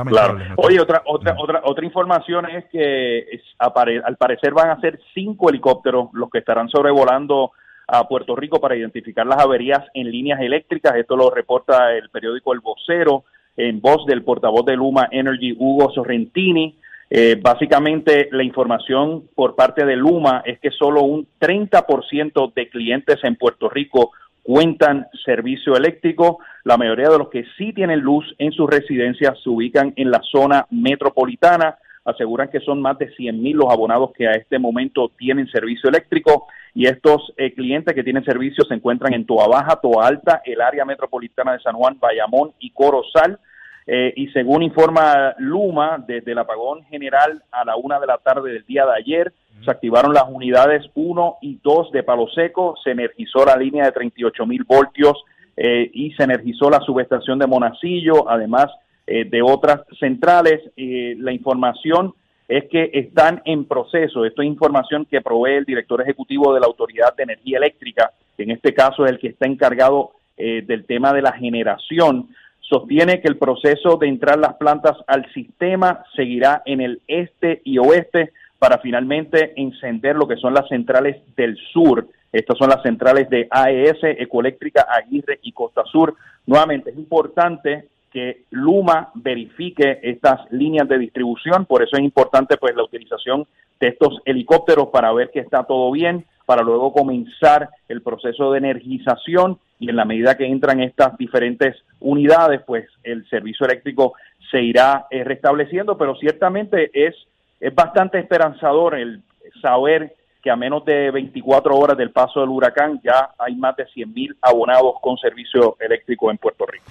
Claro. 0.07 0.39
Oye, 0.57 0.79
otra 0.79 1.03
otra 1.05 1.35
otra 1.37 1.61
otra 1.65 1.85
información 1.85 2.49
es 2.49 2.65
que 2.71 3.41
al 3.59 4.17
parecer 4.17 4.53
van 4.53 4.69
a 4.69 4.79
ser 4.79 4.99
cinco 5.13 5.49
helicópteros 5.49 6.09
los 6.13 6.29
que 6.29 6.39
estarán 6.39 6.69
sobrevolando 6.69 7.51
a 7.87 8.07
Puerto 8.07 8.35
Rico 8.35 8.61
para 8.61 8.75
identificar 8.75 9.25
las 9.25 9.43
averías 9.43 9.83
en 9.93 10.09
líneas 10.09 10.39
eléctricas. 10.39 10.95
Esto 10.95 11.17
lo 11.17 11.29
reporta 11.29 11.93
el 11.93 12.09
periódico 12.09 12.53
El 12.53 12.61
Vocero 12.61 13.25
en 13.57 13.81
voz 13.81 14.05
del 14.05 14.23
portavoz 14.23 14.65
de 14.65 14.77
Luma 14.77 15.09
Energy, 15.11 15.53
Hugo 15.57 15.91
Sorrentini. 15.91 16.77
Eh, 17.09 17.37
básicamente, 17.41 18.29
la 18.31 18.43
información 18.43 19.27
por 19.35 19.55
parte 19.55 19.85
de 19.85 19.97
Luma 19.97 20.41
es 20.45 20.59
que 20.59 20.71
solo 20.71 21.01
un 21.01 21.27
30% 21.37 22.53
de 22.53 22.69
clientes 22.69 23.17
en 23.23 23.35
Puerto 23.35 23.67
Rico 23.67 24.11
cuentan 24.41 25.07
servicio 25.25 25.75
eléctrico. 25.75 26.39
La 26.63 26.77
mayoría 26.77 27.09
de 27.09 27.17
los 27.17 27.29
que 27.29 27.45
sí 27.57 27.73
tienen 27.73 28.01
luz 28.01 28.35
en 28.37 28.51
sus 28.51 28.69
residencias 28.69 29.41
se 29.41 29.49
ubican 29.49 29.93
en 29.95 30.11
la 30.11 30.21
zona 30.23 30.67
metropolitana. 30.69 31.77
Aseguran 32.05 32.49
que 32.49 32.59
son 32.59 32.81
más 32.81 32.97
de 32.97 33.13
100 33.15 33.41
mil 33.41 33.57
los 33.57 33.71
abonados 33.71 34.11
que 34.15 34.27
a 34.27 34.31
este 34.31 34.59
momento 34.59 35.11
tienen 35.17 35.47
servicio 35.47 35.89
eléctrico 35.89 36.47
y 36.73 36.87
estos 36.87 37.33
eh, 37.37 37.53
clientes 37.53 37.93
que 37.93 38.03
tienen 38.03 38.23
servicio 38.23 38.63
se 38.65 38.73
encuentran 38.73 39.13
en 39.13 39.25
Toa 39.25 39.47
Baja, 39.47 39.75
Toa 39.81 40.07
Alta, 40.07 40.41
el 40.45 40.61
área 40.61 40.85
metropolitana 40.85 41.53
de 41.53 41.59
San 41.59 41.75
Juan, 41.75 41.97
Bayamón 41.99 42.53
y 42.59 42.71
Corozal. 42.71 43.39
Eh, 43.87 44.13
y 44.15 44.27
según 44.27 44.61
informa 44.61 45.33
Luma, 45.39 46.03
desde 46.07 46.31
el 46.31 46.37
apagón 46.37 46.83
general 46.85 47.43
a 47.51 47.65
la 47.65 47.75
una 47.75 47.99
de 47.99 48.07
la 48.07 48.19
tarde 48.19 48.53
del 48.53 48.65
día 48.65 48.85
de 48.85 48.93
ayer, 48.93 49.33
se 49.65 49.71
activaron 49.71 50.13
las 50.13 50.25
unidades 50.29 50.85
1 50.93 51.37
y 51.41 51.59
2 51.63 51.91
de 51.91 52.03
Palo 52.03 52.27
Seco, 52.27 52.75
se 52.83 52.91
energizó 52.91 53.43
la 53.45 53.55
línea 53.55 53.85
de 53.85 53.91
38 53.91 54.45
mil 54.45 54.63
voltios 54.63 55.23
eh, 55.57 55.89
y 55.93 56.11
se 56.13 56.23
energizó 56.23 56.69
la 56.69 56.79
subestación 56.81 57.39
de 57.39 57.47
Monacillo, 57.47 58.29
además 58.29 58.67
de 59.07 59.41
otras 59.41 59.81
centrales. 59.99 60.61
la 60.77 61.33
información 61.33 62.13
es 62.51 62.65
que 62.69 62.91
están 62.93 63.41
en 63.45 63.63
proceso. 63.63 64.25
Esto 64.25 64.41
es 64.41 64.47
información 64.49 65.05
que 65.05 65.21
provee 65.21 65.53
el 65.53 65.63
director 65.63 66.01
ejecutivo 66.01 66.53
de 66.53 66.59
la 66.59 66.65
Autoridad 66.65 67.15
de 67.15 67.23
Energía 67.23 67.57
Eléctrica, 67.57 68.11
que 68.35 68.43
en 68.43 68.51
este 68.51 68.73
caso 68.73 69.05
es 69.05 69.11
el 69.11 69.19
que 69.19 69.29
está 69.29 69.47
encargado 69.47 70.11
eh, 70.35 70.61
del 70.67 70.85
tema 70.85 71.13
de 71.13 71.21
la 71.21 71.31
generación. 71.31 72.27
Sostiene 72.59 73.21
que 73.21 73.29
el 73.29 73.37
proceso 73.37 73.95
de 73.95 74.09
entrar 74.09 74.37
las 74.37 74.55
plantas 74.55 74.97
al 75.07 75.31
sistema 75.33 76.03
seguirá 76.13 76.61
en 76.65 76.81
el 76.81 77.01
este 77.07 77.61
y 77.63 77.77
oeste 77.77 78.33
para 78.59 78.79
finalmente 78.79 79.53
encender 79.55 80.17
lo 80.17 80.27
que 80.27 80.35
son 80.35 80.53
las 80.53 80.67
centrales 80.67 81.21
del 81.37 81.57
sur. 81.71 82.05
Estas 82.31 82.57
son 82.57 82.69
las 82.69 82.81
centrales 82.81 83.29
de 83.29 83.47
AES, 83.49 83.97
Ecoeléctrica, 84.03 84.87
Aguirre 84.89 85.39
y 85.41 85.51
Costa 85.51 85.83
Sur. 85.85 86.15
Nuevamente, 86.45 86.91
es 86.91 86.97
importante 86.97 87.89
que 88.11 88.43
Luma 88.51 89.11
verifique 89.15 89.99
estas 90.03 90.39
líneas 90.51 90.87
de 90.87 90.97
distribución, 90.97 91.65
por 91.65 91.81
eso 91.81 91.95
es 91.95 92.03
importante 92.03 92.57
pues 92.57 92.75
la 92.75 92.83
utilización 92.83 93.47
de 93.79 93.87
estos 93.87 94.19
helicópteros 94.25 94.89
para 94.89 95.11
ver 95.13 95.31
que 95.31 95.39
está 95.39 95.63
todo 95.63 95.91
bien, 95.91 96.25
para 96.45 96.61
luego 96.61 96.91
comenzar 96.91 97.69
el 97.87 98.01
proceso 98.01 98.51
de 98.51 98.57
energización 98.57 99.57
y 99.79 99.89
en 99.89 99.95
la 99.95 100.05
medida 100.05 100.35
que 100.35 100.45
entran 100.45 100.81
estas 100.81 101.17
diferentes 101.17 101.75
unidades, 101.99 102.61
pues 102.67 102.85
el 103.03 103.27
servicio 103.29 103.65
eléctrico 103.65 104.13
se 104.51 104.61
irá 104.61 105.07
eh, 105.09 105.23
restableciendo, 105.23 105.97
pero 105.97 106.15
ciertamente 106.15 106.91
es, 106.93 107.15
es 107.59 107.73
bastante 107.73 108.19
esperanzador 108.19 108.95
el 108.95 109.21
saber 109.61 110.15
que 110.41 110.49
a 110.49 110.55
menos 110.55 110.83
de 110.85 111.11
24 111.11 111.75
horas 111.75 111.97
del 111.97 112.11
paso 112.11 112.39
del 112.41 112.49
huracán 112.49 112.99
ya 113.03 113.31
hay 113.37 113.55
más 113.55 113.75
de 113.75 113.85
100.000 113.85 114.37
abonados 114.41 114.95
con 115.01 115.17
servicio 115.17 115.77
eléctrico 115.79 116.31
en 116.31 116.37
Puerto 116.37 116.65
Rico. 116.65 116.85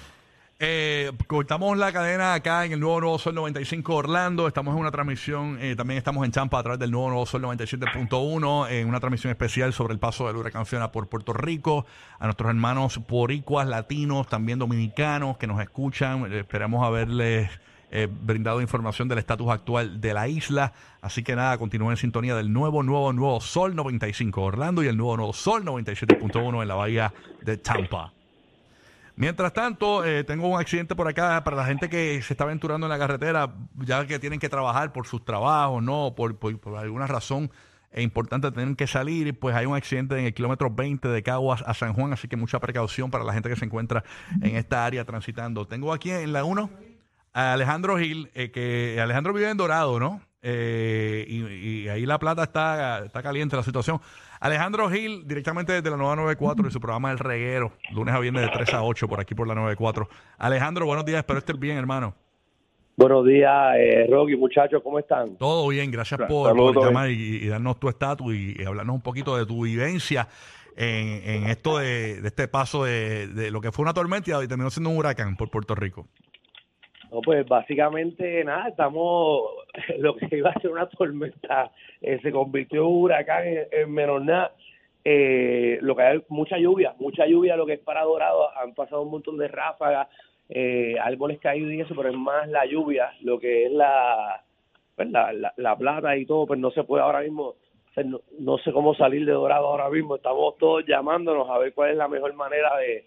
Eh, 0.63 1.11
cortamos 1.25 1.75
la 1.75 1.91
cadena 1.91 2.35
acá 2.35 2.65
en 2.65 2.73
el 2.73 2.79
nuevo 2.79 3.01
Nuevo 3.01 3.17
Sol 3.17 3.33
95 3.33 3.95
Orlando. 3.95 4.47
Estamos 4.47 4.75
en 4.75 4.81
una 4.81 4.91
transmisión, 4.91 5.57
eh, 5.59 5.75
también 5.75 5.97
estamos 5.97 6.23
en 6.23 6.31
Champa 6.31 6.59
a 6.59 6.61
través 6.61 6.79
del 6.79 6.91
nuevo 6.91 7.09
Nuevo 7.09 7.25
Sol 7.25 7.41
97.1, 7.41 8.69
en 8.69 8.87
una 8.87 8.99
transmisión 8.99 9.31
especial 9.31 9.73
sobre 9.73 9.93
el 9.93 9.99
paso 9.99 10.27
del 10.27 10.35
huracán 10.35 10.67
Fiona 10.67 10.91
por 10.91 11.09
Puerto 11.09 11.33
Rico. 11.33 11.87
A 12.19 12.25
nuestros 12.25 12.47
hermanos 12.47 12.99
poricuas, 12.99 13.67
latinos, 13.67 14.27
también 14.27 14.59
dominicanos 14.59 15.37
que 15.37 15.47
nos 15.47 15.59
escuchan. 15.59 16.31
Eh, 16.31 16.41
esperamos 16.41 16.85
haberles 16.85 17.49
eh, 17.93 18.07
brindado 18.09 18.61
información 18.61 19.09
del 19.09 19.17
estatus 19.17 19.49
actual 19.49 19.99
de 19.99 20.13
la 20.13 20.29
isla. 20.29 20.71
Así 21.01 21.23
que 21.23 21.35
nada, 21.35 21.57
continúen 21.57 21.91
en 21.91 21.97
sintonía 21.97 22.35
del 22.35 22.53
nuevo, 22.53 22.83
nuevo, 22.83 23.11
nuevo 23.11 23.41
Sol 23.41 23.75
95 23.75 24.41
Orlando 24.41 24.81
y 24.81 24.87
el 24.87 24.95
nuevo, 24.95 25.17
nuevo 25.17 25.33
Sol 25.33 25.65
97.1 25.65 26.61
en 26.61 26.67
la 26.67 26.75
bahía 26.75 27.13
de 27.41 27.57
Tampa. 27.57 28.13
Mientras 29.17 29.51
tanto, 29.51 30.05
eh, 30.05 30.23
tengo 30.23 30.47
un 30.47 30.59
accidente 30.59 30.95
por 30.95 31.07
acá 31.07 31.43
para 31.43 31.57
la 31.57 31.65
gente 31.65 31.89
que 31.89 32.21
se 32.21 32.33
está 32.33 32.45
aventurando 32.45 32.87
en 32.87 32.91
la 32.91 32.97
carretera, 32.97 33.53
ya 33.79 34.07
que 34.07 34.19
tienen 34.19 34.39
que 34.39 34.47
trabajar 34.47 34.93
por 34.93 35.05
sus 35.05 35.25
trabajos, 35.25 35.83
¿no? 35.83 36.15
Por, 36.15 36.37
alguna 36.77 37.07
razón 37.07 37.51
es 37.91 38.03
importante 38.03 38.49
tienen 38.51 38.77
que 38.77 38.87
salir, 38.87 39.37
pues 39.37 39.53
hay 39.53 39.65
un 39.65 39.75
accidente 39.75 40.17
en 40.17 40.25
el 40.25 40.33
kilómetro 40.33 40.69
20 40.69 41.09
de 41.09 41.23
Caguas 41.23 41.61
a 41.67 41.73
San 41.73 41.91
Juan, 41.93 42.13
así 42.13 42.29
que 42.29 42.37
mucha 42.37 42.57
precaución 42.61 43.11
para 43.11 43.25
la 43.25 43.33
gente 43.33 43.49
que 43.49 43.57
se 43.57 43.65
encuentra 43.65 44.01
en 44.41 44.55
esta 44.55 44.85
área 44.85 45.03
transitando. 45.03 45.67
Tengo 45.67 45.91
aquí 45.91 46.09
en 46.09 46.31
la 46.31 46.45
1 46.45 46.69
a 47.33 47.53
Alejandro 47.53 47.97
Gil, 47.97 48.29
eh, 48.33 48.51
que 48.51 48.99
Alejandro 49.01 49.33
vive 49.33 49.49
en 49.49 49.57
Dorado, 49.57 49.99
¿no? 49.99 50.21
Eh, 50.43 51.25
y, 51.27 51.87
ahí 51.87 52.05
la 52.05 52.17
plata 52.17 52.43
está, 52.43 53.05
está 53.05 53.21
caliente 53.21 53.55
la 53.55 53.63
situación. 53.63 53.99
Alejandro 54.39 54.89
Gil, 54.89 55.27
directamente 55.27 55.71
desde 55.73 55.89
la 55.91 55.97
994 55.97 56.67
y 56.67 56.71
su 56.71 56.79
programa 56.79 57.11
El 57.11 57.19
Reguero, 57.19 57.73
lunes 57.93 58.13
a 58.13 58.19
viernes 58.19 58.43
de 58.43 58.49
3 58.49 58.73
a 58.73 58.83
8 58.83 59.07
por 59.07 59.19
aquí 59.19 59.35
por 59.35 59.47
la 59.47 59.53
94. 59.53 60.07
Alejandro, 60.39 60.85
buenos 60.85 61.05
días, 61.05 61.19
espero 61.19 61.39
estés 61.39 61.59
bien, 61.59 61.77
hermano. 61.77 62.15
Buenos 62.97 63.25
días, 63.25 63.75
eh, 63.77 64.07
Rocky, 64.09 64.35
muchachos, 64.35 64.81
¿cómo 64.83 64.99
están? 64.99 65.37
Todo 65.37 65.67
bien, 65.69 65.91
gracias 65.91 66.19
por, 66.27 66.55
llamar 66.75 67.09
y, 67.09 67.47
darnos 67.47 67.79
tu 67.79 67.87
estatus 67.89 68.33
y, 68.33 68.63
hablarnos 68.63 68.95
un 68.95 69.01
poquito 69.01 69.37
de 69.37 69.45
tu 69.45 69.63
vivencia 69.63 70.27
en, 70.75 71.47
esto 71.47 71.77
de, 71.77 72.19
este 72.25 72.47
paso 72.47 72.83
de, 72.83 73.27
de, 73.27 73.51
lo 73.51 73.61
que 73.61 73.71
fue 73.71 73.83
una 73.83 73.93
tormenta 73.93 74.43
y 74.43 74.47
terminó 74.47 74.69
siendo 74.69 74.89
un 74.89 74.97
huracán 74.97 75.35
por 75.35 75.49
Puerto 75.49 75.73
Rico. 75.75 76.07
No, 77.11 77.19
pues 77.21 77.45
básicamente 77.45 78.41
nada, 78.45 78.69
estamos, 78.69 79.43
lo 79.97 80.15
que 80.15 80.37
iba 80.37 80.49
a 80.49 80.61
ser 80.61 80.71
una 80.71 80.87
tormenta 80.87 81.69
eh, 82.01 82.19
se 82.21 82.31
convirtió 82.31 82.81
en 82.81 82.87
un 82.87 83.03
huracán 83.03 83.43
en, 83.69 83.91
menor 83.91 84.21
nada. 84.23 84.53
Eh, 85.03 85.77
lo 85.81 85.95
que 85.95 86.03
hay 86.03 86.23
mucha 86.29 86.57
lluvia, 86.57 86.93
mucha 86.99 87.25
lluvia, 87.25 87.57
lo 87.57 87.65
que 87.65 87.73
es 87.73 87.79
para 87.79 88.03
Dorado, 88.03 88.55
han 88.57 88.73
pasado 88.73 89.01
un 89.01 89.11
montón 89.11 89.37
de 89.37 89.47
ráfagas, 89.49 90.07
eh, 90.47 90.95
árboles 91.01 91.39
caídos 91.39 91.73
y 91.73 91.81
eso, 91.81 91.95
pero 91.95 92.09
es 92.09 92.15
más 92.15 92.47
la 92.47 92.65
lluvia, 92.65 93.11
lo 93.21 93.39
que 93.39 93.65
es 93.65 93.71
la, 93.71 94.43
pues 94.95 95.09
la, 95.09 95.53
la, 95.57 95.75
plata 95.75 96.15
y 96.15 96.25
todo, 96.25 96.45
pues 96.45 96.59
no 96.59 96.69
se 96.71 96.83
puede 96.83 97.03
ahora 97.03 97.21
mismo, 97.21 97.55
no, 98.05 98.21
no 98.39 98.57
sé 98.59 98.71
cómo 98.71 98.93
salir 98.93 99.25
de 99.25 99.31
Dorado 99.31 99.67
ahora 99.67 99.89
mismo, 99.89 100.17
estamos 100.17 100.55
todos 100.59 100.85
llamándonos 100.85 101.49
a 101.49 101.57
ver 101.57 101.73
cuál 101.73 101.91
es 101.91 101.97
la 101.97 102.07
mejor 102.07 102.35
manera 102.35 102.77
de, 102.77 103.05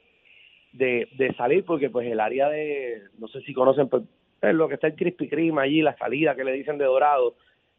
de, 0.75 1.09
de 1.17 1.33
salir, 1.35 1.65
porque 1.65 1.89
pues 1.89 2.07
el 2.11 2.21
área 2.21 2.49
de, 2.49 3.03
no 3.19 3.29
sé 3.29 3.41
si 3.43 3.55
conocen, 3.55 3.89
pues, 3.89 4.03
lo 4.43 4.69
que 4.69 4.75
está 4.75 4.89
el 4.89 4.97
Krispy 4.97 5.29
Kreme 5.29 5.63
allí, 5.63 5.81
la 5.81 5.97
salida 5.97 6.35
que 6.35 6.45
le 6.45 6.53
dicen 6.53 6.77
de 6.77 6.85
Dorado, 6.85 7.35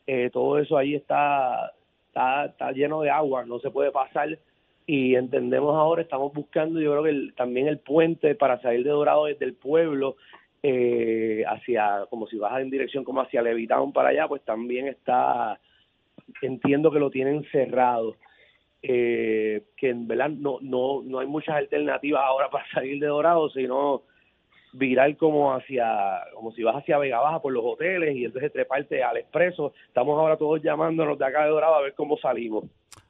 eh, 0.07 0.29
todo 0.31 0.57
eso 0.57 0.77
ahí 0.77 0.95
está, 0.95 1.73
está, 2.07 2.45
está 2.45 2.71
lleno 2.71 3.01
de 3.01 3.09
agua, 3.09 3.45
no 3.45 3.59
se 3.59 3.69
puede 3.69 3.91
pasar 3.91 4.39
y 4.87 5.15
entendemos 5.15 5.75
ahora, 5.75 6.01
estamos 6.01 6.33
buscando 6.33 6.79
yo 6.79 6.91
creo 6.91 7.03
que 7.03 7.33
también 7.35 7.67
el 7.67 7.79
puente 7.79 8.35
para 8.35 8.61
salir 8.61 8.83
de 8.83 8.91
Dorado 8.91 9.25
desde 9.25 9.45
el 9.45 9.53
pueblo 9.53 10.15
eh, 10.63 11.43
hacia, 11.47 12.05
como 12.09 12.27
si 12.27 12.37
vas 12.37 12.59
en 12.61 12.69
dirección 12.69 13.03
como 13.03 13.21
hacia 13.21 13.41
Levitown 13.41 13.91
para 13.93 14.09
allá, 14.09 14.27
pues 14.27 14.41
también 14.43 14.87
está, 14.87 15.59
entiendo 16.41 16.91
que 16.91 16.99
lo 16.99 17.11
tienen 17.11 17.43
cerrado. 17.51 18.15
Eh, 18.88 19.63
que 19.77 19.89
en 19.89 20.07
verdad 20.07 20.29
no, 20.29 20.57
no, 20.61 21.01
no 21.03 21.19
hay 21.19 21.27
muchas 21.27 21.55
alternativas 21.55 22.21
ahora 22.25 22.49
para 22.51 22.65
salir 22.71 22.99
de 22.99 23.07
Dorado, 23.07 23.49
sino 23.49 24.03
virar 24.73 25.15
como 25.17 25.53
hacia, 25.53 25.86
como 26.33 26.51
si 26.51 26.61
vas 26.63 26.75
hacia 26.75 26.97
Vega 26.97 27.19
Baja 27.19 27.41
por 27.41 27.53
los 27.53 27.63
hoteles 27.65 28.15
y 28.15 28.25
entonces 28.25 28.51
treparte 28.51 29.01
al 29.03 29.17
expreso. 29.17 29.73
Estamos 29.88 30.19
ahora 30.19 30.38
todos 30.38 30.61
llamándonos 30.61 31.17
de 31.17 31.25
acá 31.25 31.43
de 31.45 31.49
Dorado 31.49 31.75
a 31.75 31.81
ver 31.81 31.93
cómo 31.95 32.17
salimos. 32.17 32.65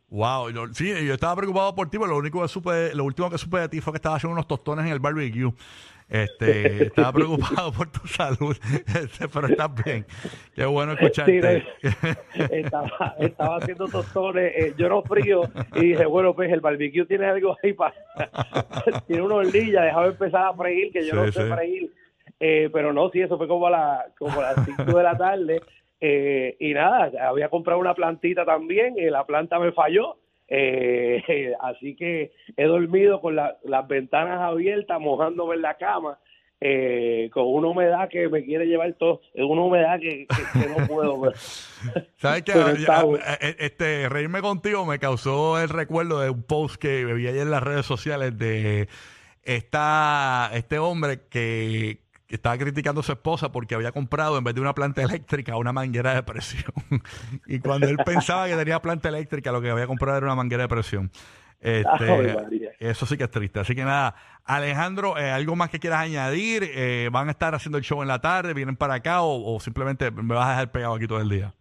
Wow, 0.09 0.51
yo- 0.51 0.67
sí, 0.73 0.93
yo 1.05 1.13
estaba 1.15 1.35
preocupado 1.35 1.73
por 1.73 1.89
ti, 1.89 1.97
pero 1.97 2.11
lo 2.11 2.17
único 2.17 2.41
que 2.41 2.47
supe, 2.47 2.93
lo 2.93 3.03
último 3.03 3.29
que 3.31 3.39
supe 3.39 3.57
de 3.57 3.69
ti 3.69 3.81
fue 3.81 3.91
que 3.93 3.97
estabas 3.97 4.17
haciendo 4.17 4.33
unos 4.33 4.47
tostones 4.47 4.85
en 4.85 4.91
el 4.91 4.99
barbecue. 4.99 5.51
Este, 6.07 6.83
estaba 6.83 7.11
preocupado 7.13 7.71
por 7.71 7.91
tu 7.91 8.07
salud, 8.07 8.55
este, 9.01 9.27
pero 9.27 9.47
estás 9.47 9.71
bien. 9.83 10.05
Qué 10.53 10.65
bueno 10.65 10.93
escucharte. 10.93 11.65
estaba, 12.51 13.15
estaba 13.19 13.57
haciendo 13.57 13.87
tostones, 13.87 14.53
eh, 14.55 14.73
yo 14.77 14.87
no 14.87 15.01
frío 15.01 15.41
y 15.75 15.87
dije, 15.87 16.05
bueno, 16.05 16.35
pues 16.35 16.51
el 16.51 16.61
barbecue 16.61 17.05
tiene 17.05 17.25
algo 17.25 17.57
ahí 17.63 17.73
para... 17.73 17.95
tiene 19.07 19.23
una 19.23 19.35
hornilla, 19.35 19.81
déjame 19.83 20.07
empezar 20.07 20.47
a 20.47 20.53
freír, 20.53 20.91
que 20.91 21.05
yo 21.05 21.11
Sí, 21.11 21.15
no 21.15 21.31
sé 21.31 21.43
sí. 21.43 21.53
freír. 21.53 21.93
Eh, 22.39 22.69
pero 22.71 22.93
no, 22.93 23.09
sí, 23.09 23.21
eso 23.21 23.37
fue 23.37 23.47
como 23.47 23.67
a, 23.67 23.71
la, 23.71 24.05
como 24.17 24.39
a 24.39 24.53
las 24.53 24.65
5 24.65 24.83
de 24.83 25.03
la 25.03 25.17
tarde. 25.17 25.61
Eh, 26.01 26.55
y 26.59 26.73
nada, 26.73 27.11
había 27.27 27.49
comprado 27.49 27.79
una 27.79 27.95
plantita 27.95 28.45
también, 28.45 28.95
y 28.97 29.09
la 29.09 29.25
planta 29.25 29.57
me 29.57 29.71
falló. 29.71 30.17
Eh, 30.47 31.53
así 31.61 31.95
que 31.95 32.31
he 32.55 32.63
dormido 32.65 33.21
con 33.21 33.35
la- 33.35 33.57
las 33.63 33.87
ventanas 33.87 34.39
abiertas, 34.41 34.99
mojándome 34.99 35.55
en 35.55 35.61
la 35.61 35.75
cama, 35.77 36.19
eh, 36.61 37.29
con 37.33 37.45
una 37.47 37.67
humedad 37.67 38.07
que 38.09 38.29
me 38.29 38.43
quiere 38.43 38.65
llevar 38.65 38.93
todo, 38.93 39.21
es 39.33 39.43
una 39.43 39.63
humedad 39.63 39.99
que, 39.99 40.25
que- 40.27 40.59
que 40.59 40.69
no 40.69 40.87
puedo. 40.87 41.19
ver. 41.19 41.33
¿Sabes 42.17 42.43
qué? 42.43 42.53
Pero 42.55 42.75
Ya, 42.77 43.03
bueno. 43.03 43.23
eh, 43.41 43.55
Este, 43.59 44.07
reírme 44.09 44.41
contigo 44.41 44.85
me 44.85 44.97
causó 44.99 45.61
el 45.61 45.69
recuerdo 45.69 46.21
de 46.21 46.29
un 46.29 46.43
post 46.43 46.75
que 46.77 47.03
vi 47.05 47.27
ayer 47.27 47.41
en 47.41 47.51
las 47.51 47.61
redes 47.63 47.85
sociales 47.85 48.37
de 48.37 48.87
esta, 49.43 50.49
este 50.53 50.79
hombre 50.79 51.19
que, 51.29 51.99
que 52.27 52.35
estaba 52.35 52.57
criticando 52.57 53.01
a 53.01 53.03
su 53.03 53.11
esposa 53.11 53.51
porque 53.51 53.75
había 53.75 53.91
comprado 53.91 54.37
en 54.37 54.43
vez 54.43 54.55
de 54.55 54.61
una 54.61 54.73
planta 54.73 55.03
eléctrica 55.03 55.55
una 55.57 55.73
manguera 55.73 56.13
de 56.13 56.23
presión. 56.23 56.73
y 57.47 57.59
cuando 57.59 57.87
él 57.87 57.97
pensaba 58.05 58.47
que 58.47 58.55
tenía 58.55 58.81
planta 58.81 59.09
eléctrica, 59.09 59.51
lo 59.51 59.61
que 59.61 59.69
había 59.69 59.87
comprado 59.87 60.17
era 60.17 60.27
una 60.27 60.35
manguera 60.35 60.63
de 60.63 60.69
presión. 60.69 61.11
Este, 61.59 62.75
eso 62.79 63.05
sí 63.05 63.17
que 63.17 63.23
es 63.23 63.31
triste. 63.31 63.59
Así 63.59 63.73
que 63.73 63.83
nada, 63.83 64.15
Alejandro, 64.43 65.17
eh, 65.17 65.31
¿algo 65.31 65.55
más 65.55 65.69
que 65.69 65.79
quieras 65.79 66.01
añadir? 66.01 66.63
Eh, 66.63 67.09
¿Van 67.11 67.27
a 67.27 67.31
estar 67.31 67.55
haciendo 67.55 67.77
el 67.77 67.83
show 67.83 68.01
en 68.01 68.07
la 68.07 68.19
tarde? 68.19 68.53
¿Vienen 68.53 68.75
para 68.75 68.95
acá 68.95 69.21
o, 69.21 69.55
o 69.55 69.59
simplemente 69.59 70.11
me 70.11 70.35
vas 70.35 70.47
a 70.47 70.49
dejar 70.51 70.71
pegado 70.71 70.95
aquí 70.95 71.07
todo 71.07 71.21
el 71.21 71.29
día? 71.29 71.53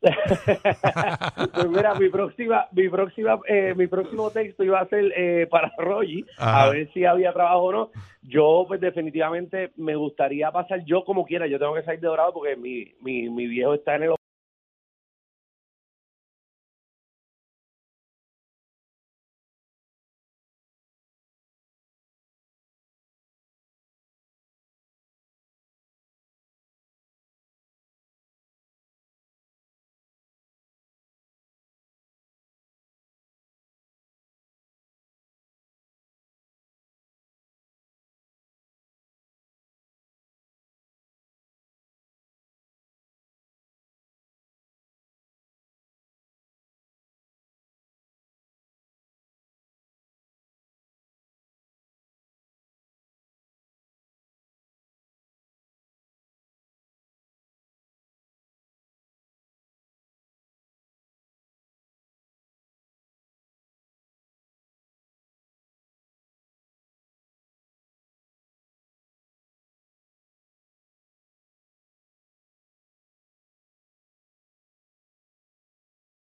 pues 1.54 1.68
mira, 1.68 1.94
mi 1.94 2.08
próxima, 2.08 2.66
mi 2.72 2.88
próxima, 2.88 3.40
eh, 3.48 3.74
mi 3.76 3.88
próximo 3.88 4.30
texto 4.30 4.62
iba 4.62 4.80
a 4.80 4.88
ser 4.88 5.12
eh, 5.16 5.46
para 5.50 5.72
Rogi, 5.76 6.24
a 6.36 6.68
ver 6.70 6.92
si 6.92 7.04
había 7.04 7.32
trabajo 7.32 7.62
o 7.62 7.72
no. 7.72 7.90
Yo, 8.22 8.64
pues 8.68 8.80
definitivamente 8.80 9.72
me 9.76 9.96
gustaría 9.96 10.52
pasar 10.52 10.84
yo 10.84 11.04
como 11.04 11.24
quiera. 11.24 11.46
Yo 11.46 11.58
tengo 11.58 11.74
que 11.74 11.82
salir 11.82 12.00
de 12.00 12.08
dorado 12.08 12.32
porque 12.32 12.56
mi, 12.56 12.92
mi, 13.00 13.28
mi 13.30 13.46
viejo 13.46 13.74
está 13.74 13.96
en 13.96 14.04
el 14.04 14.17